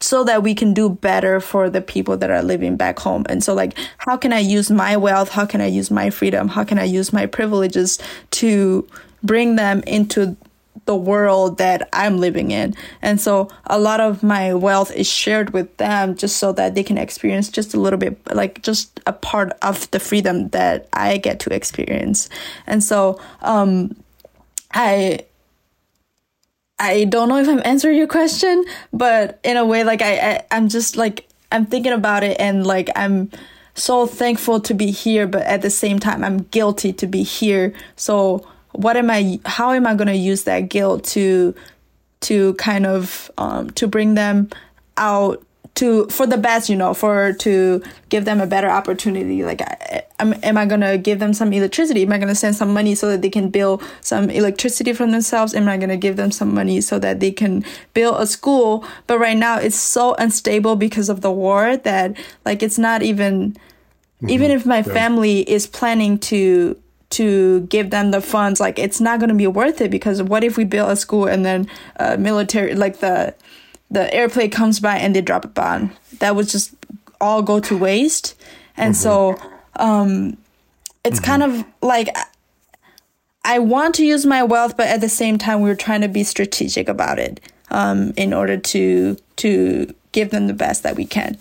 [0.00, 3.24] so that we can do better for the people that are living back home.
[3.28, 5.28] And so like how can I use my wealth?
[5.28, 6.48] How can I use my freedom?
[6.48, 8.00] How can I use my privileges
[8.32, 8.86] to
[9.22, 10.36] bring them into
[10.84, 12.74] the world that I'm living in.
[13.00, 16.82] And so a lot of my wealth is shared with them just so that they
[16.82, 21.18] can experience just a little bit, like just a part of the freedom that I
[21.18, 22.28] get to experience.
[22.66, 23.96] And so, um,
[24.74, 25.20] I,
[26.78, 30.44] I don't know if I'm answering your question, but in a way, like I, I
[30.50, 33.30] I'm just like, I'm thinking about it and like I'm,
[33.74, 37.72] so thankful to be here, but at the same time, I'm guilty to be here.
[37.96, 41.54] So what am I, how am I going to use that guilt to,
[42.22, 44.50] to kind of, um, to bring them
[44.96, 49.42] out to, for the best, you know, for, to give them a better opportunity.
[49.42, 49.62] Like,
[50.18, 52.02] am, am I going to give them some electricity?
[52.02, 55.06] Am I going to send some money so that they can build some electricity for
[55.06, 55.54] themselves?
[55.54, 58.84] Am I going to give them some money so that they can build a school?
[59.06, 63.52] But right now it's so unstable because of the war that like, it's not even,
[63.52, 64.28] mm-hmm.
[64.28, 64.82] even if my yeah.
[64.82, 66.76] family is planning to
[67.12, 70.42] to give them the funds like it's not going to be worth it because what
[70.42, 71.68] if we build a school and then
[72.00, 73.34] uh, military like the
[73.92, 75.92] the airplane comes by and they drop a bomb.
[76.18, 76.74] That would just
[77.20, 78.34] all go to waste.
[78.76, 79.02] And mm-hmm.
[79.02, 79.36] so
[79.76, 80.38] um,
[81.04, 81.26] it's mm-hmm.
[81.26, 82.08] kind of like
[83.44, 86.24] I want to use my wealth, but at the same time, we're trying to be
[86.24, 91.36] strategic about it um, in order to to give them the best that we can.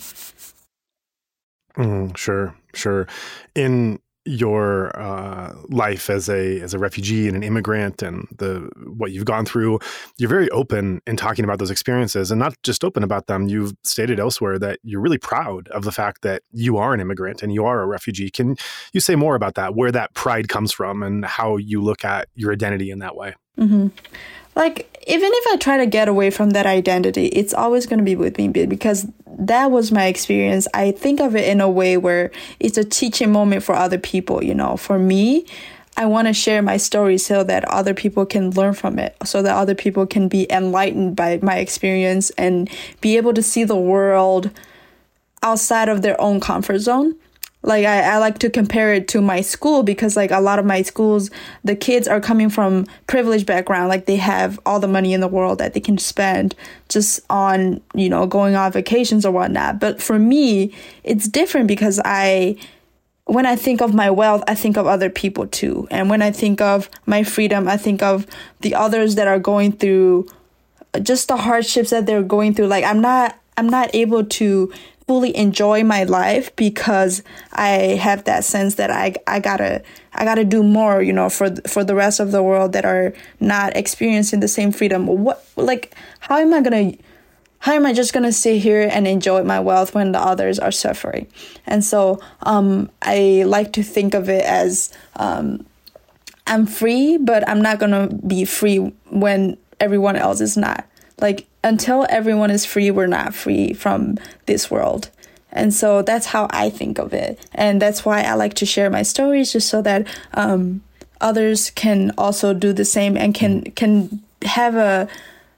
[1.77, 3.07] Mm, sure, sure.
[3.55, 9.11] In your uh, life as a as a refugee and an immigrant and the what
[9.11, 9.79] you've gone through
[10.17, 13.47] you're very open in talking about those experiences and not just open about them.
[13.47, 17.41] You've stated elsewhere that you're really proud of the fact that you are an immigrant
[17.41, 18.29] and you are a refugee.
[18.29, 18.55] Can
[18.93, 22.27] you say more about that where that pride comes from and how you look at
[22.35, 23.35] your identity in that way?
[23.57, 23.87] Mm-hmm
[24.55, 28.05] like even if I try to get away from that identity, it's always going to
[28.05, 30.67] be with me because that was my experience.
[30.73, 34.43] I think of it in a way where it's a teaching moment for other people,
[34.43, 34.77] you know.
[34.77, 35.45] For me,
[35.97, 39.41] I want to share my story so that other people can learn from it, so
[39.41, 42.69] that other people can be enlightened by my experience and
[43.01, 44.51] be able to see the world
[45.43, 47.15] outside of their own comfort zone
[47.63, 50.65] like I, I like to compare it to my school because like a lot of
[50.65, 51.29] my schools
[51.63, 53.89] the kids are coming from privileged background.
[53.89, 56.55] Like they have all the money in the world that they can spend
[56.89, 59.79] just on you know going on vacations or whatnot.
[59.79, 62.55] But for me it's different because i
[63.25, 65.87] when i think of my wealth i think of other people too.
[65.91, 68.25] And when i think of my freedom i think of
[68.61, 70.27] the others that are going through
[71.03, 72.67] just the hardships that they're going through.
[72.67, 74.73] Like i'm not i'm not able to
[75.11, 77.21] fully enjoy my life because
[77.51, 81.53] I have that sense that I I gotta I gotta do more, you know, for
[81.67, 85.07] for the rest of the world that are not experiencing the same freedom.
[85.07, 86.93] What like how am I gonna
[87.59, 90.71] how am I just gonna sit here and enjoy my wealth when the others are
[90.71, 91.27] suffering?
[91.67, 95.65] And so um, I like to think of it as um,
[96.47, 98.77] I'm free, but I'm not gonna be free
[99.09, 100.87] when everyone else is not.
[101.19, 105.09] Like until everyone is free, we're not free from this world.
[105.51, 107.39] And so that's how I think of it.
[107.53, 110.81] And that's why I like to share my stories just so that um,
[111.19, 115.07] others can also do the same and can can have a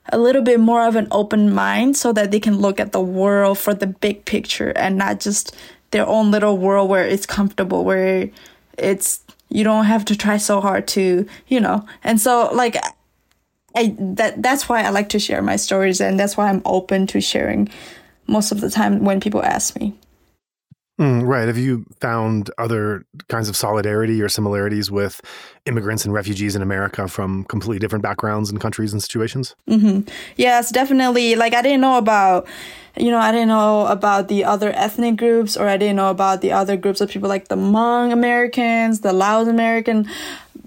[0.10, 3.02] a little bit more of an open mind so that they can look at the
[3.02, 5.56] world for the big picture and not just
[5.92, 8.30] their own little world where it's comfortable, where
[8.78, 11.86] it's you don't have to try so hard to, you know.
[12.04, 12.76] And so like
[13.76, 17.08] I that that's why I like to share my stories and that's why I'm open
[17.08, 17.70] to sharing
[18.28, 19.94] most of the time when people ask me.
[21.00, 21.48] Mm, right.
[21.48, 25.22] Have you found other kinds of solidarity or similarities with
[25.66, 29.56] immigrants and refugees in America from completely different backgrounds and countries and situations?
[29.68, 30.08] Mm-hmm.
[30.38, 31.36] Yes, definitely.
[31.36, 32.48] Like, I didn't know about,
[32.96, 36.42] you know, I didn't know about the other ethnic groups or I didn't know about
[36.42, 40.08] the other groups of people like the Hmong Americans, the Laos American,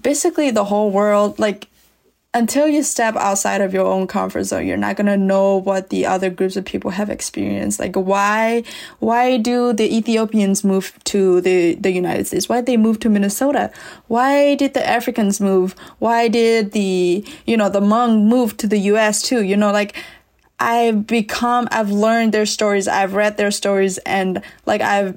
[0.01, 1.39] basically the whole world.
[1.39, 1.69] Like,
[2.37, 6.05] until you step outside of your own comfort zone you're not to know what the
[6.05, 7.79] other groups of people have experienced.
[7.79, 8.63] Like why
[8.99, 12.47] why do the ethiopians move to the the united states?
[12.47, 13.71] Why did they move to minnesota?
[14.07, 15.73] Why did the africans move?
[15.99, 19.43] Why did the you know the Hmong move to the us too?
[19.43, 19.95] You know like
[20.59, 25.15] i've become i've learned their stories i've read their stories and like i've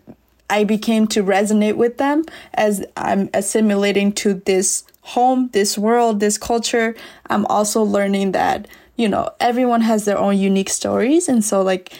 [0.50, 6.38] I became to resonate with them as I'm assimilating to this home, this world, this
[6.38, 6.94] culture.
[7.28, 11.28] I'm also learning that, you know, everyone has their own unique stories.
[11.28, 11.92] And so like,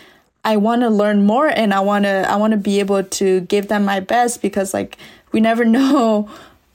[0.45, 3.41] I want to learn more and I want to, I want to be able to
[3.43, 4.97] give them my best because like,
[5.33, 6.29] we never know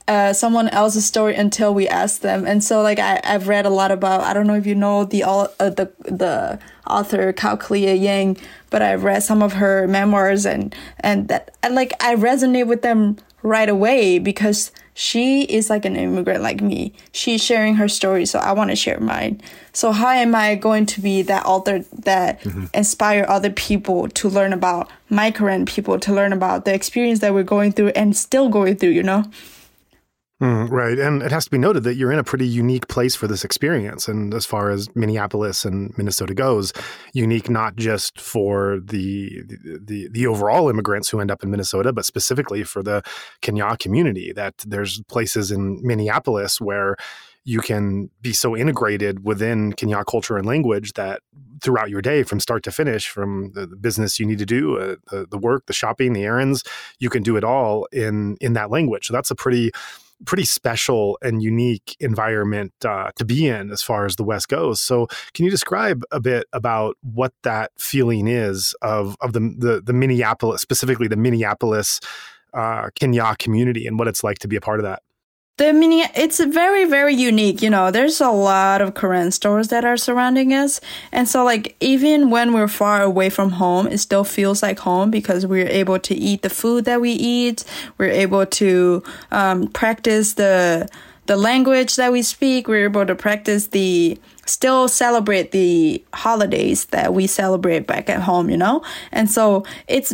[0.07, 2.45] uh, someone else's story until we ask them.
[2.45, 5.03] And so like I, I've read a lot about I don't know if you know
[5.03, 8.37] the uh, the the author Kao Kalia Yang,
[8.69, 12.81] but I've read some of her memoirs and and that and like I resonate with
[12.83, 16.93] them right away because she is like an immigrant like me.
[17.11, 19.41] She's sharing her story, so I want to share mine.
[19.73, 22.67] So how am I going to be that author that mm-hmm.
[22.73, 27.43] inspire other people to learn about migrant people, to learn about the experience that we're
[27.43, 29.25] going through and still going through, you know?
[30.45, 30.99] Mm, right.
[30.99, 33.43] And it has to be noted that you're in a pretty unique place for this
[33.43, 34.07] experience.
[34.07, 36.71] And as far as Minneapolis and Minnesota goes,
[37.13, 39.41] unique not just for the,
[39.81, 43.01] the, the overall immigrants who end up in Minnesota, but specifically for the
[43.41, 46.95] Kenya community, that there's places in Minneapolis where
[47.43, 51.21] you can be so integrated within Kenya culture and language that
[51.63, 54.95] throughout your day, from start to finish, from the, business you need to do, uh,
[55.09, 56.63] the, the work, the shopping, the errands,
[56.99, 59.07] you can do it all in in that language.
[59.07, 59.71] So that's a pretty
[60.25, 64.79] pretty special and unique environment uh, to be in as far as the West goes.
[64.79, 69.81] So, can you describe a bit about what that feeling is of of the the,
[69.83, 71.99] the Minneapolis, specifically the Minneapolis
[72.53, 75.01] uh, Kenya community, and what it's like to be a part of that?
[75.57, 77.89] The mini it's very very unique you know.
[77.89, 80.81] There's a lot of Karen stores that are surrounding us.
[81.13, 85.11] And so like even when we're far away from home it still feels like home
[85.11, 87.63] because we're able to eat the food that we eat.
[87.97, 89.01] We're able to
[89.31, 90.89] um, practice the
[91.25, 92.67] the language that we speak.
[92.67, 98.49] We're able to practice the still celebrate the holidays that we celebrate back at home
[98.49, 98.83] you know?
[99.13, 100.13] And so it's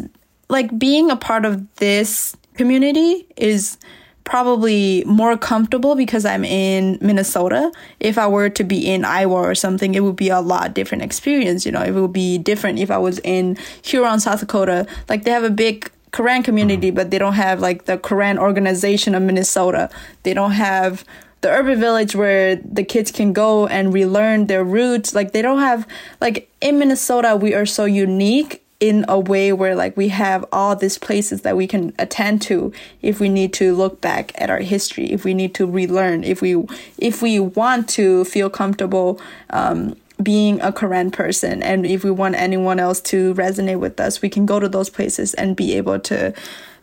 [0.50, 3.80] like being a part of this community is
[4.24, 7.72] probably more comfortable because I'm in Minnesota.
[8.00, 11.04] If I were to be in Iowa or something, it would be a lot different
[11.04, 11.66] experience.
[11.66, 14.86] You know, it would be different if I was in Huron, South Dakota.
[15.10, 16.96] Like they have a big Karen community, mm-hmm.
[16.96, 19.90] but they don't have like the Karen organization of Minnesota.
[20.24, 21.06] They don't have
[21.42, 25.16] the urban village where the kids can go and relearn their roots.
[25.16, 25.88] Like they don't have
[26.20, 30.76] like in Minnesota, we are so unique in a way where like we have all
[30.76, 32.74] these places that we can attend to
[33.04, 36.42] if we need to look back at our history if we need to relearn if
[36.42, 36.62] we
[36.98, 39.22] if we want to feel comfortable
[39.52, 41.64] um, being a Karen person.
[41.64, 44.90] And if we want anyone else to resonate with us we can go to those
[44.90, 46.34] places and be able to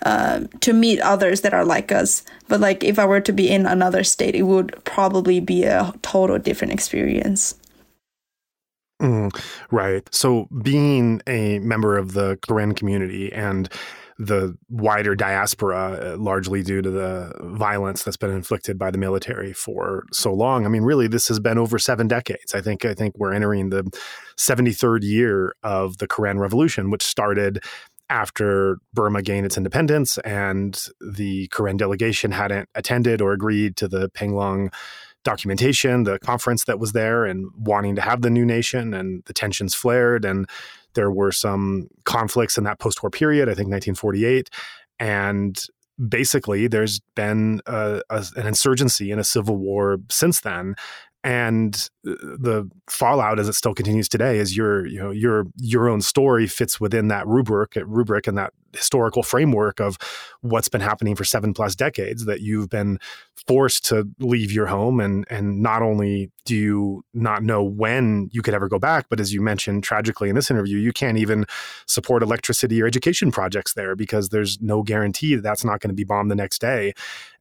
[0.05, 2.23] uh, to meet others that are like us.
[2.47, 5.93] But like if i were to be in another state it would probably be a
[6.03, 7.57] total different experience
[9.01, 9.31] Mm,
[9.71, 10.03] right.
[10.13, 13.69] So, being a member of the Karen community and
[14.19, 19.53] the wider diaspora, uh, largely due to the violence that's been inflicted by the military
[19.53, 20.67] for so long.
[20.67, 22.55] I mean, really, this has been over seven decades.
[22.55, 22.85] I think.
[22.85, 23.85] I think we're entering the
[24.37, 27.63] 73rd year of the Karen Revolution, which started
[28.11, 34.09] after Burma gained its independence and the Karen delegation hadn't attended or agreed to the
[34.11, 34.73] Panglong
[35.29, 39.35] documentation, the conference that was there, and wanting to have the new nation, and the
[39.35, 40.49] tensions flared, and
[40.95, 43.49] there were some conflicts in that post-war period.
[43.49, 44.49] I think 1948,
[44.99, 45.59] and
[46.09, 50.75] basically there's been a, a, an insurgency and a civil war since then
[51.25, 56.01] and the fallout as it still continues today is your you know your your own
[56.01, 59.97] story fits within that rubric uh, rubric and that historical framework of
[60.43, 62.99] what's been happening for seven plus decades that you've been
[63.47, 65.01] forced to leave your home.
[65.01, 69.21] And and not only do you not know when you could ever go back but
[69.21, 71.45] as you mentioned tragically in this interview you can't even
[71.87, 75.95] support electricity or education projects there because there's no guarantee that that's not going to
[75.95, 76.95] be bombed the next day.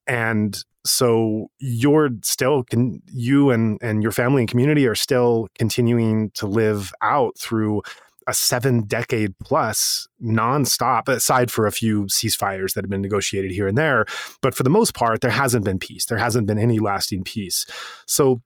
[0.07, 6.31] And so you're still can you and and your family and community are still continuing
[6.31, 7.81] to live out through
[8.27, 13.67] a seven decade plus nonstop, aside for a few ceasefires that have been negotiated here
[13.67, 14.05] and there.
[14.41, 16.05] But for the most part, there hasn't been peace.
[16.05, 17.65] There hasn't been any lasting peace.
[18.05, 18.41] So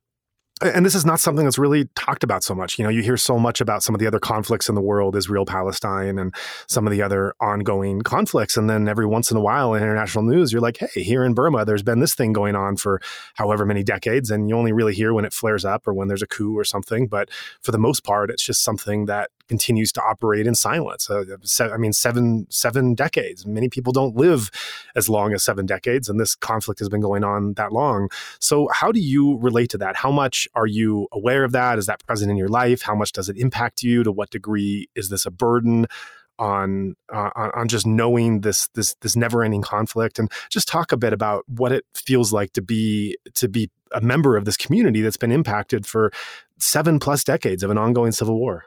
[0.62, 2.78] and this is not something that's really talked about so much.
[2.78, 5.16] You know, you hear so much about some of the other conflicts in the world,
[5.16, 6.34] Israel, Palestine, and
[6.68, 8.58] some of the other ongoing conflicts.
[8.58, 11.34] And then every once in a while in international news, you're like, hey, here in
[11.34, 13.02] Burma, there's been this thing going on for
[13.36, 14.30] however many decades.
[14.30, 16.64] And you only really hear when it flares up or when there's a coup or
[16.64, 17.08] something.
[17.08, 17.30] But
[17.62, 21.10] for the most part, it's just something that continues to operate in silence.
[21.10, 21.26] Uh,
[21.60, 23.46] I mean, seven seven decades.
[23.46, 24.50] Many people don't live
[24.96, 28.10] as long as seven decades, and this conflict has been going on that long.
[28.40, 29.98] So, how do you relate to that?
[29.98, 31.78] How much are you aware of that?
[31.78, 32.82] Is that present in your life?
[32.82, 34.04] How much does it impact you?
[34.04, 35.86] To what degree is this a burden?
[36.40, 40.98] on uh, on just knowing this this this never ending conflict and just talk a
[40.98, 45.02] bit about what it feels like to be to be a member of this community
[45.02, 46.12] that's been impacted for
[46.58, 48.66] seven plus decades of an ongoing civil war.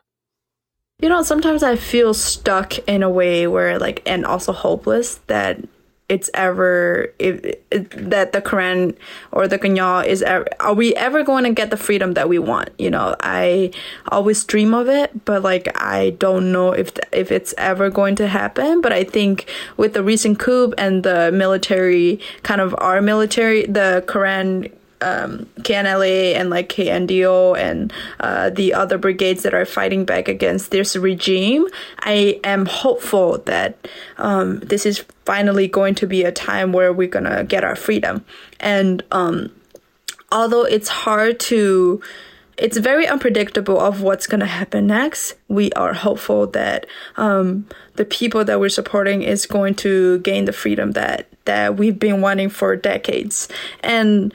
[1.00, 5.60] You know, sometimes I feel stuck in a way where, like, and also hopeless that
[6.08, 8.96] it's ever if, that the Karen
[9.32, 12.38] or the Kanya is ever, are we ever going to get the freedom that we
[12.38, 12.70] want?
[12.78, 13.72] You know, I
[14.08, 18.28] always dream of it, but like I don't know if if it's ever going to
[18.28, 18.80] happen.
[18.80, 24.04] But I think with the recent coup and the military kind of our military, the
[24.06, 24.70] Karen
[25.04, 30.70] um, KNLA and like KNDO and uh, the other brigades that are fighting back against
[30.70, 31.66] this regime,
[32.00, 33.86] I am hopeful that
[34.16, 38.24] um, this is finally going to be a time where we're gonna get our freedom.
[38.60, 39.52] And um,
[40.32, 42.02] although it's hard to
[42.56, 45.34] it's very unpredictable of what's going to happen next.
[45.48, 46.86] We are hopeful that
[47.16, 51.98] um, the people that we're supporting is going to gain the freedom that that we've
[51.98, 53.48] been wanting for decades.
[53.80, 54.32] And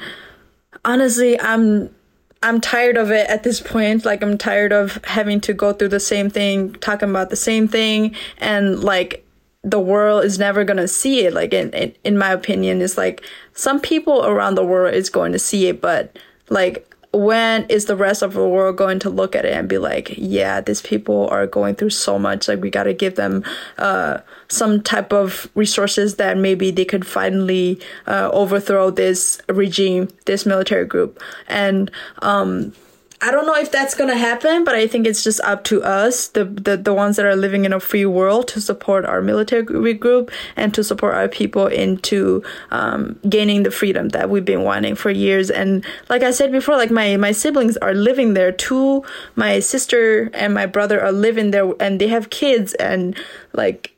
[0.85, 1.93] honestly, I'm
[2.41, 4.05] I'm tired of it at this point.
[4.05, 7.67] Like I'm tired of having to go through the same thing, talking about the same
[7.67, 9.25] thing, and like
[9.61, 11.33] the world is never gonna see it.
[11.33, 13.23] Like in in, in my opinion, it's like
[13.53, 16.17] some people around the world is going to see it, but
[16.49, 19.79] like when is the rest of the world going to look at it and be
[19.79, 22.47] like, yeah, these people are going through so much.
[22.47, 23.43] Like, we got to give them
[23.77, 30.45] uh, some type of resources that maybe they could finally uh, overthrow this regime, this
[30.45, 31.19] military group.
[31.47, 31.89] And
[32.21, 32.73] um,
[33.21, 36.29] I don't know if that's gonna happen, but I think it's just up to us,
[36.29, 39.63] the, the the ones that are living in a free world, to support our military
[39.63, 42.41] group and to support our people into
[42.71, 45.51] um, gaining the freedom that we've been wanting for years.
[45.51, 49.03] And like I said before, like my my siblings are living there too.
[49.35, 53.17] My sister and my brother are living there, and they have kids, and
[53.51, 53.93] like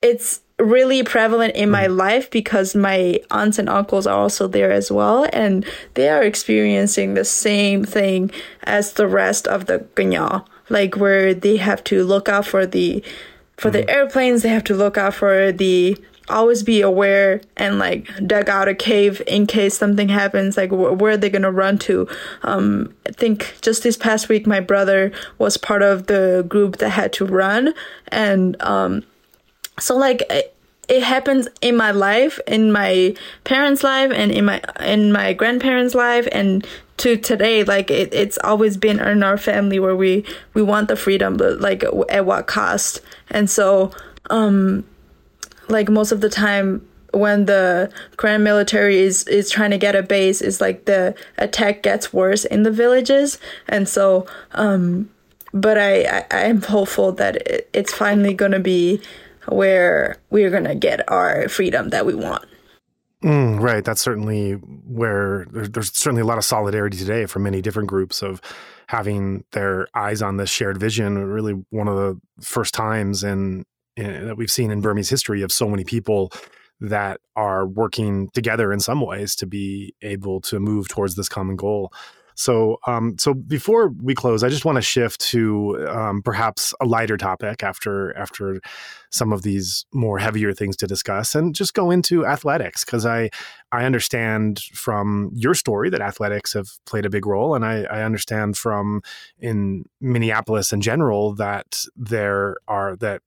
[0.00, 4.90] it's really prevalent in my life because my aunts and uncles are also there as
[4.90, 8.30] well and they are experiencing the same thing
[8.64, 13.02] as the rest of the Kenya like where they have to look out for the
[13.56, 15.96] for the airplanes they have to look out for the
[16.30, 20.56] always be aware and like dug out a cave in case something happens.
[20.56, 22.08] Like wh- where are they going to run to?
[22.42, 26.90] Um i think just this past week my brother was part of the group that
[26.90, 27.74] had to run
[28.08, 29.02] and um
[29.80, 30.54] so like it
[30.88, 33.14] it happens in my life in my
[33.44, 36.66] parents life and in my in my grandparents life and
[37.00, 40.96] to today like it, it's always been in our family where we we want the
[40.96, 43.00] freedom but like at what cost?
[43.30, 43.90] And so
[44.28, 44.84] um
[45.68, 50.02] like most of the time when the Karen military is is trying to get a
[50.02, 53.38] base is like the attack gets worse in the villages.
[53.66, 55.08] And so um
[55.54, 59.00] but I, I I'm hopeful that it, it's finally gonna be
[59.48, 62.44] where we're going to get our freedom that we want.
[63.22, 63.84] Mm, right.
[63.84, 68.40] That's certainly where there's, certainly a lot of solidarity today for many different groups of
[68.86, 71.18] having their eyes on this shared vision.
[71.18, 73.64] Really, one of the first times in,
[73.96, 76.32] in that we've seen in Burmese history of so many people
[76.80, 81.56] that are working together in some ways to be able to move towards this common
[81.56, 81.92] goal.
[82.40, 86.86] So, um, so before we close, I just want to shift to um, perhaps a
[86.86, 88.62] lighter topic after after
[89.10, 93.28] some of these more heavier things to discuss, and just go into athletics because I
[93.72, 98.04] I understand from your story that athletics have played a big role, and I, I
[98.04, 99.02] understand from
[99.38, 103.20] in Minneapolis in general that there are that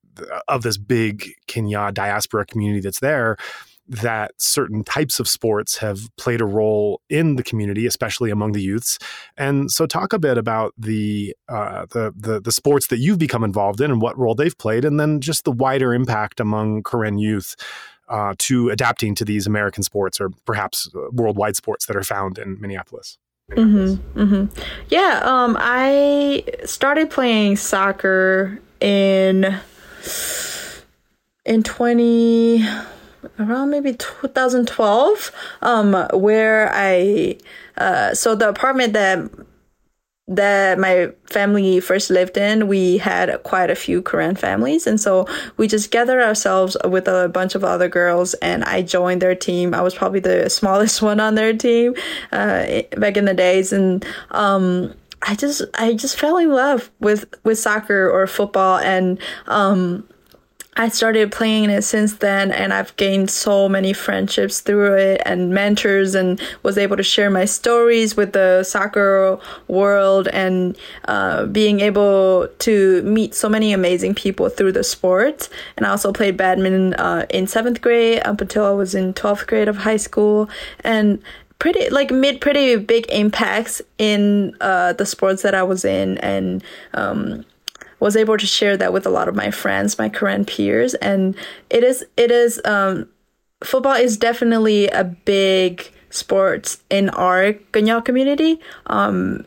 [0.48, 3.38] of this big Kenya diaspora community that's there
[3.88, 8.62] that certain types of sports have played a role in the community, especially among the
[8.62, 8.98] youths.
[9.38, 13.44] And so, talk a bit about the, uh, the, the the sports that you've become
[13.44, 17.18] involved in and what role they've played, and then just the wider impact among Karen
[17.18, 17.56] youth.
[18.10, 22.38] Uh, to adapting to these American sports or perhaps uh, worldwide sports that are found
[22.38, 23.18] in Minneapolis.
[23.52, 24.62] Mm-hmm, mm-hmm.
[24.90, 29.58] Yeah, um, I started playing soccer in
[31.46, 32.66] in twenty
[33.40, 37.38] around maybe 2012 um where i
[37.78, 39.30] uh so the apartment that
[40.28, 44.88] that my family first lived in, we had quite a few Karen families.
[44.88, 49.22] And so we just gathered ourselves with a bunch of other girls and I joined
[49.22, 49.74] their team.
[49.74, 51.96] I was probably the smallest one on their team,
[52.32, 53.74] uh, back in the days.
[53.74, 54.94] And, um,
[55.26, 58.78] I just, I just fell in love with, with soccer or football.
[58.80, 60.08] And, um,
[60.76, 65.54] I started playing it since then and I've gained so many friendships through it and
[65.54, 71.80] mentors and was able to share my stories with the soccer world and uh, being
[71.80, 75.50] able to meet so many amazing people through the sport.
[75.78, 79.48] And I also played badminton uh, in seventh grade up until I was in 12th
[79.48, 80.50] grade of high school
[80.84, 81.22] and
[81.60, 86.64] pretty like made pretty big impacts in uh, the sports that I was in and
[86.94, 87.46] um,
[88.04, 91.36] was able to share that with a lot of my friends, my Karen peers, and
[91.70, 93.08] it is it is um,
[93.64, 98.60] football is definitely a big sport in our Ganya community.
[98.88, 99.46] Um,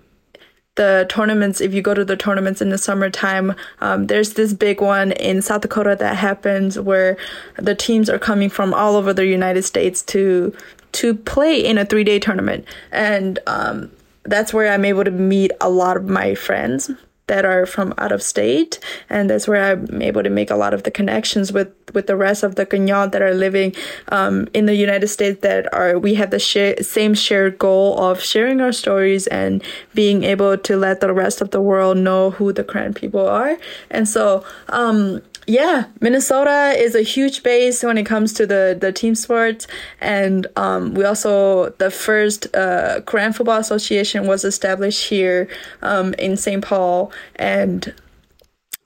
[0.76, 4.80] the tournaments, if you go to the tournaments in the summertime, um, there's this big
[4.80, 7.18] one in South Dakota that happens where
[7.56, 10.56] the teams are coming from all over the United States to
[10.92, 13.90] to play in a three day tournament, and um,
[14.24, 16.90] that's where I'm able to meet a lot of my friends
[17.26, 20.74] that are from out of state and that's where i'm able to make a lot
[20.74, 23.74] of the connections with with the rest of the Kenyan that are living
[24.08, 28.60] um, in the united states that are we have the same shared goal of sharing
[28.60, 29.62] our stories and
[29.94, 33.56] being able to let the rest of the world know who the Karen people are.
[33.90, 38.92] And so um, yeah, Minnesota is a huge base when it comes to the, the
[38.92, 39.66] team sports.
[40.00, 45.48] And um, we also, the first uh, Karen Football Association was established here
[45.82, 46.64] um, in St.
[46.64, 47.12] Paul.
[47.36, 47.94] And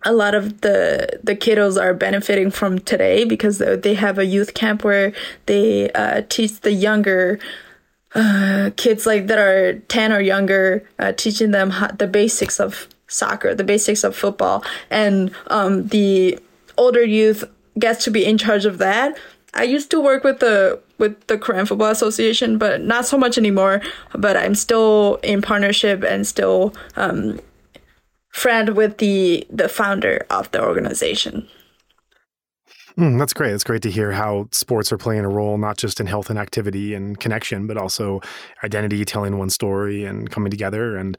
[0.04, 4.54] a lot of the the kiddos are benefiting from today because they have a youth
[4.54, 5.12] camp where
[5.44, 7.38] they uh, teach the younger
[8.14, 12.88] uh, kids like that are 10 or younger, uh, teaching them how, the basics of
[13.06, 16.38] soccer, the basics of football, and um, the
[16.76, 17.44] older youth
[17.78, 19.18] gets to be in charge of that.
[19.54, 23.36] I used to work with the with the Karen Football Association, but not so much
[23.36, 23.82] anymore.
[24.12, 27.40] But I'm still in partnership and still um,
[28.28, 31.48] friend with the the founder of the organization.
[32.96, 33.52] Mm, that's great.
[33.52, 36.38] It's great to hear how sports are playing a role, not just in health and
[36.38, 38.20] activity and connection, but also
[38.62, 41.16] identity, telling one story, and coming together, and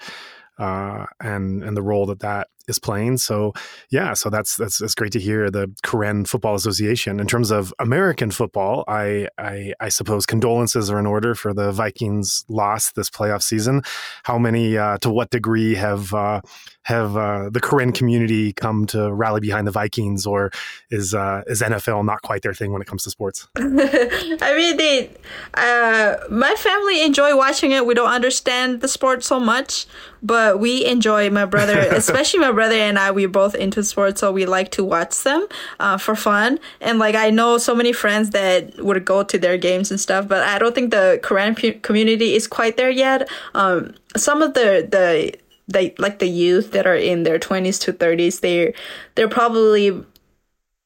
[0.60, 3.18] uh, and and the role that that is playing.
[3.18, 3.54] So
[3.90, 5.50] yeah, so that's that's that's great to hear.
[5.50, 7.20] The Karen Football Association.
[7.20, 11.72] In terms of American football, I, I I, suppose condolences are in order for the
[11.72, 13.82] Vikings loss this playoff season.
[14.24, 16.42] How many, uh, to what degree have uh,
[16.84, 20.52] have uh, the Karen community come to rally behind the Vikings, or
[20.90, 23.48] is uh, is NFL not quite their thing when it comes to sports?
[23.58, 25.12] I mean, they,
[25.54, 27.86] uh, my family enjoy watching it.
[27.86, 29.86] We don't understand the sport so much,
[30.24, 31.30] but we enjoy.
[31.30, 34.84] My brother, especially my brother and I, we're both into sports, so we like to
[34.84, 35.48] watch them
[35.80, 36.60] uh, for fun.
[36.80, 40.28] And like I know so many friends that would go to their games and stuff,
[40.28, 43.30] but I don't think the Karen community is quite there yet.
[43.54, 45.34] Um, some of the the
[45.68, 48.74] they like the youth that are in their 20s to 30s they're
[49.16, 50.04] they're probably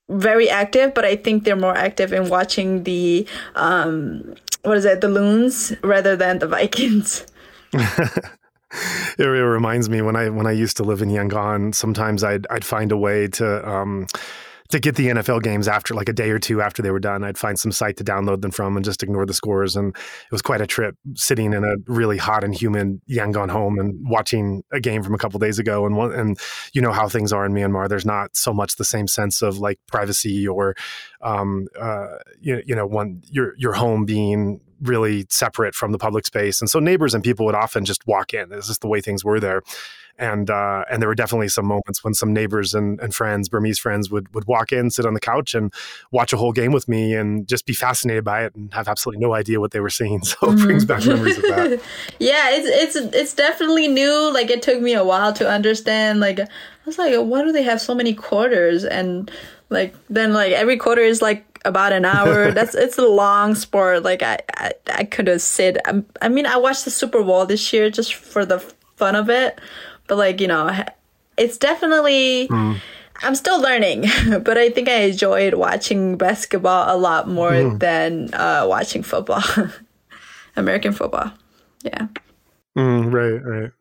[0.09, 5.01] very active but i think they're more active in watching the um what is it
[5.01, 7.25] the loons rather than the vikings
[9.19, 12.65] it, reminds me when i when i used to live in yangon sometimes i'd i'd
[12.65, 14.07] find a way to um
[14.69, 17.23] to get the NFL games after like a day or two after they were done.
[17.23, 19.75] I'd find some site to download them from and just ignore the scores.
[19.75, 23.77] And it was quite a trip sitting in a really hot and humid Yangon home
[23.77, 25.85] and watching a game from a couple days ago.
[25.85, 26.39] And one, and
[26.73, 27.87] you know how things are in Myanmar.
[27.87, 30.75] There's not so much the same sense of like privacy or,
[31.21, 36.25] um, uh, you, you know, one your your home being really separate from the public
[36.25, 36.61] space.
[36.61, 38.49] And so neighbors and people would often just walk in.
[38.49, 39.61] This is just the way things were there
[40.17, 43.79] and uh, and there were definitely some moments when some neighbors and, and friends, Burmese
[43.79, 45.73] friends, would would walk in, sit on the couch, and
[46.11, 49.21] watch a whole game with me, and just be fascinated by it, and have absolutely
[49.21, 50.21] no idea what they were seeing.
[50.35, 51.81] So it brings back memories of that.
[52.19, 54.33] yeah, it's it's it's definitely new.
[54.33, 56.19] Like it took me a while to understand.
[56.19, 56.47] Like I
[56.85, 58.83] was like, why do they have so many quarters?
[58.83, 59.31] And
[59.69, 62.51] like then like every quarter is like about an hour.
[62.57, 64.03] That's it's a long sport.
[64.03, 65.77] Like I I, I could have sit.
[65.85, 68.59] I, I mean, I watched the Super Bowl this year just for the
[68.95, 69.59] fun of it,
[70.07, 70.71] but like, you know,
[71.37, 72.47] it's definitely.
[72.47, 72.79] Mm.
[73.23, 74.07] I'm still learning,
[74.43, 77.79] but I think I enjoyed watching basketball a lot more mm.
[77.79, 79.41] than uh, watching football,
[80.57, 81.31] American football.
[81.81, 82.07] Yeah.
[82.77, 83.71] Mm, right, right.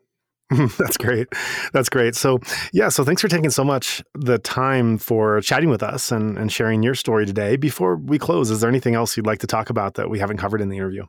[0.79, 1.29] That's great.
[1.73, 2.15] That's great.
[2.15, 2.39] So,
[2.73, 6.53] yeah, so thanks for taking so much the time for chatting with us and, and
[6.53, 7.57] sharing your story today.
[7.57, 10.39] Before we close, is there anything else you'd like to talk about that we haven't
[10.39, 11.05] covered in the interview?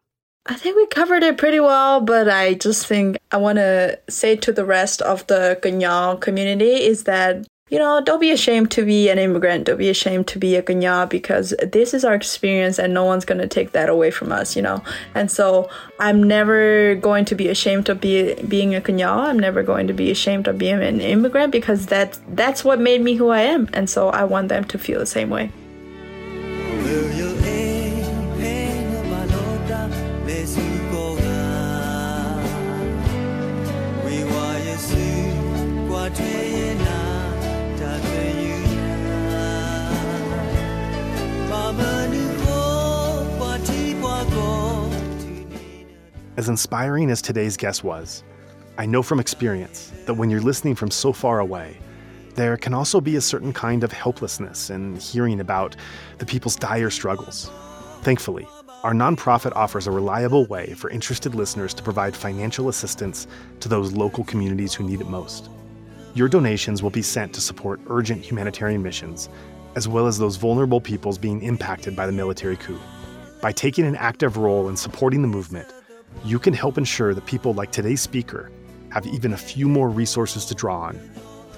[0.47, 4.35] I think we covered it pretty well, but I just think I want to say
[4.35, 8.85] to the rest of the Kenya community is that you know, don't be ashamed to
[8.85, 9.65] be an immigrant.
[9.65, 13.25] Don't be ashamed to be a Kenya because this is our experience and no one's
[13.25, 14.83] going to take that away from us, you know?
[15.15, 15.67] And so
[15.99, 19.07] I'm never going to be ashamed of be, being a Kenya.
[19.07, 23.01] I'm never going to be ashamed of being an immigrant because that, that's what made
[23.01, 23.67] me who I am.
[23.73, 25.51] And so I want them to feel the same way.
[46.37, 48.21] As inspiring as today's guest was,
[48.77, 51.77] I know from experience that when you're listening from so far away,
[52.35, 55.77] there can also be a certain kind of helplessness in hearing about
[56.17, 57.49] the people's dire struggles.
[58.01, 58.45] Thankfully,
[58.83, 63.27] our nonprofit offers a reliable way for interested listeners to provide financial assistance
[63.61, 65.49] to those local communities who need it most.
[66.15, 69.29] Your donations will be sent to support urgent humanitarian missions,
[69.77, 72.79] as well as those vulnerable peoples being impacted by the military coup.
[73.41, 75.69] By taking an active role in supporting the movement,
[76.23, 78.51] you can help ensure that people like today's speaker
[78.89, 80.99] have even a few more resources to draw on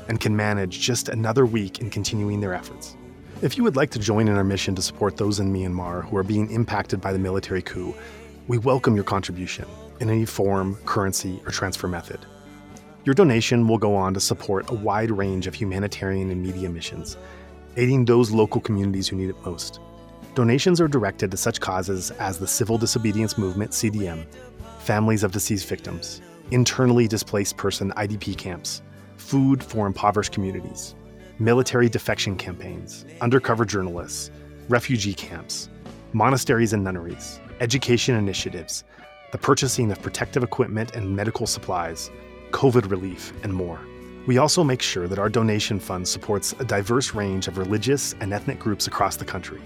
[0.08, 2.96] and can manage just another week in continuing their efforts.
[3.42, 6.18] If you would like to join in our mission to support those in Myanmar who
[6.18, 7.94] are being impacted by the military coup,
[8.48, 9.66] we welcome your contribution
[10.00, 12.26] in any form, currency, or transfer method.
[13.04, 17.18] Your donation will go on to support a wide range of humanitarian and media missions,
[17.76, 19.80] aiding those local communities who need it most.
[20.34, 24.26] Donations are directed to such causes as the Civil Disobedience Movement, CDM,
[24.88, 26.22] families of deceased victims,
[26.52, 28.82] internally displaced person IDP camps,
[29.18, 30.96] food for impoverished communities,
[31.40, 34.32] military defection campaigns, undercover journalists,
[34.70, 35.68] refugee camps,
[36.14, 38.86] monasteries and nunneries, education initiatives,
[39.34, 42.10] the purchasing of protective equipment and medical supplies,
[42.52, 43.82] COVID relief, and more.
[44.26, 48.32] We also make sure that our donation fund supports a diverse range of religious and
[48.32, 49.60] ethnic groups across the country.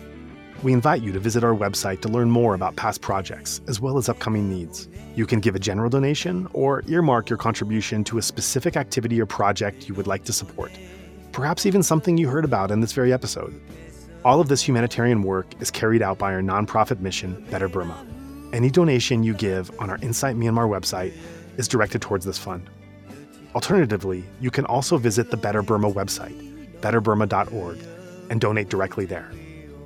[0.64, 3.98] We invite you to visit our website to learn more about past projects as well
[3.98, 4.88] as upcoming needs.
[5.16, 9.26] You can give a general donation or earmark your contribution to a specific activity or
[9.26, 10.72] project you would like to support,
[11.32, 13.60] perhaps even something you heard about in this very episode.
[14.24, 17.98] All of this humanitarian work is carried out by our nonprofit mission, Better Burma.
[18.54, 21.14] Any donation you give on our Insight Myanmar website
[21.58, 22.70] is directed towards this fund.
[23.56, 26.38] Alternatively, you can also visit the Better Burma website,
[26.82, 27.80] betterburma.org,
[28.30, 29.32] and donate directly there.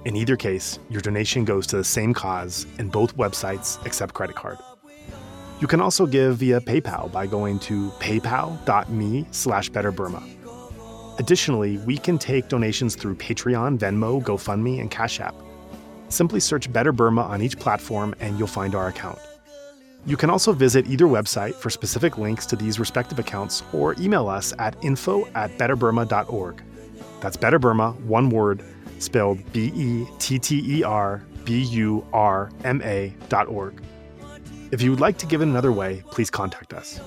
[0.06, 4.36] In either case, your donation goes to the same cause, and both websites accept credit
[4.36, 4.60] card.
[5.60, 10.22] You can also give via PayPal by going to paypal.me slash betterburma.
[11.18, 15.34] Additionally, we can take donations through Patreon, Venmo, GoFundMe, and Cash App.
[16.10, 19.18] Simply search Better Burma on each platform and you'll find our account.
[20.06, 24.28] You can also visit either website for specific links to these respective accounts or email
[24.28, 26.62] us at info at betterburma.org.
[27.22, 28.62] That's Better Burma, one word,
[29.00, 33.82] spelled B E T T E R B U R M A dot org.
[34.72, 37.00] If you would like to give it another way, please contact us.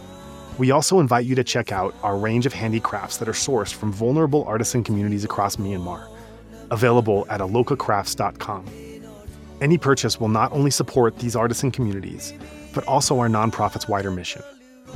[0.58, 3.92] We also invite you to check out our range of handicrafts that are sourced from
[3.92, 6.08] vulnerable artisan communities across Myanmar,
[6.70, 8.66] available at alokacrafts.com.
[9.60, 12.32] Any purchase will not only support these artisan communities,
[12.74, 14.42] but also our nonprofit's wider mission.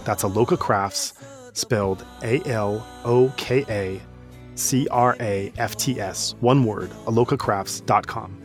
[0.04, 1.14] That's Aloka Crafts,
[1.52, 4.00] spelled A L O K A
[4.62, 8.38] C R A F T S, one word, alokacrafts.com.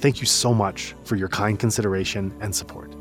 [0.00, 2.92] Thank you so much for your kind consideration and support.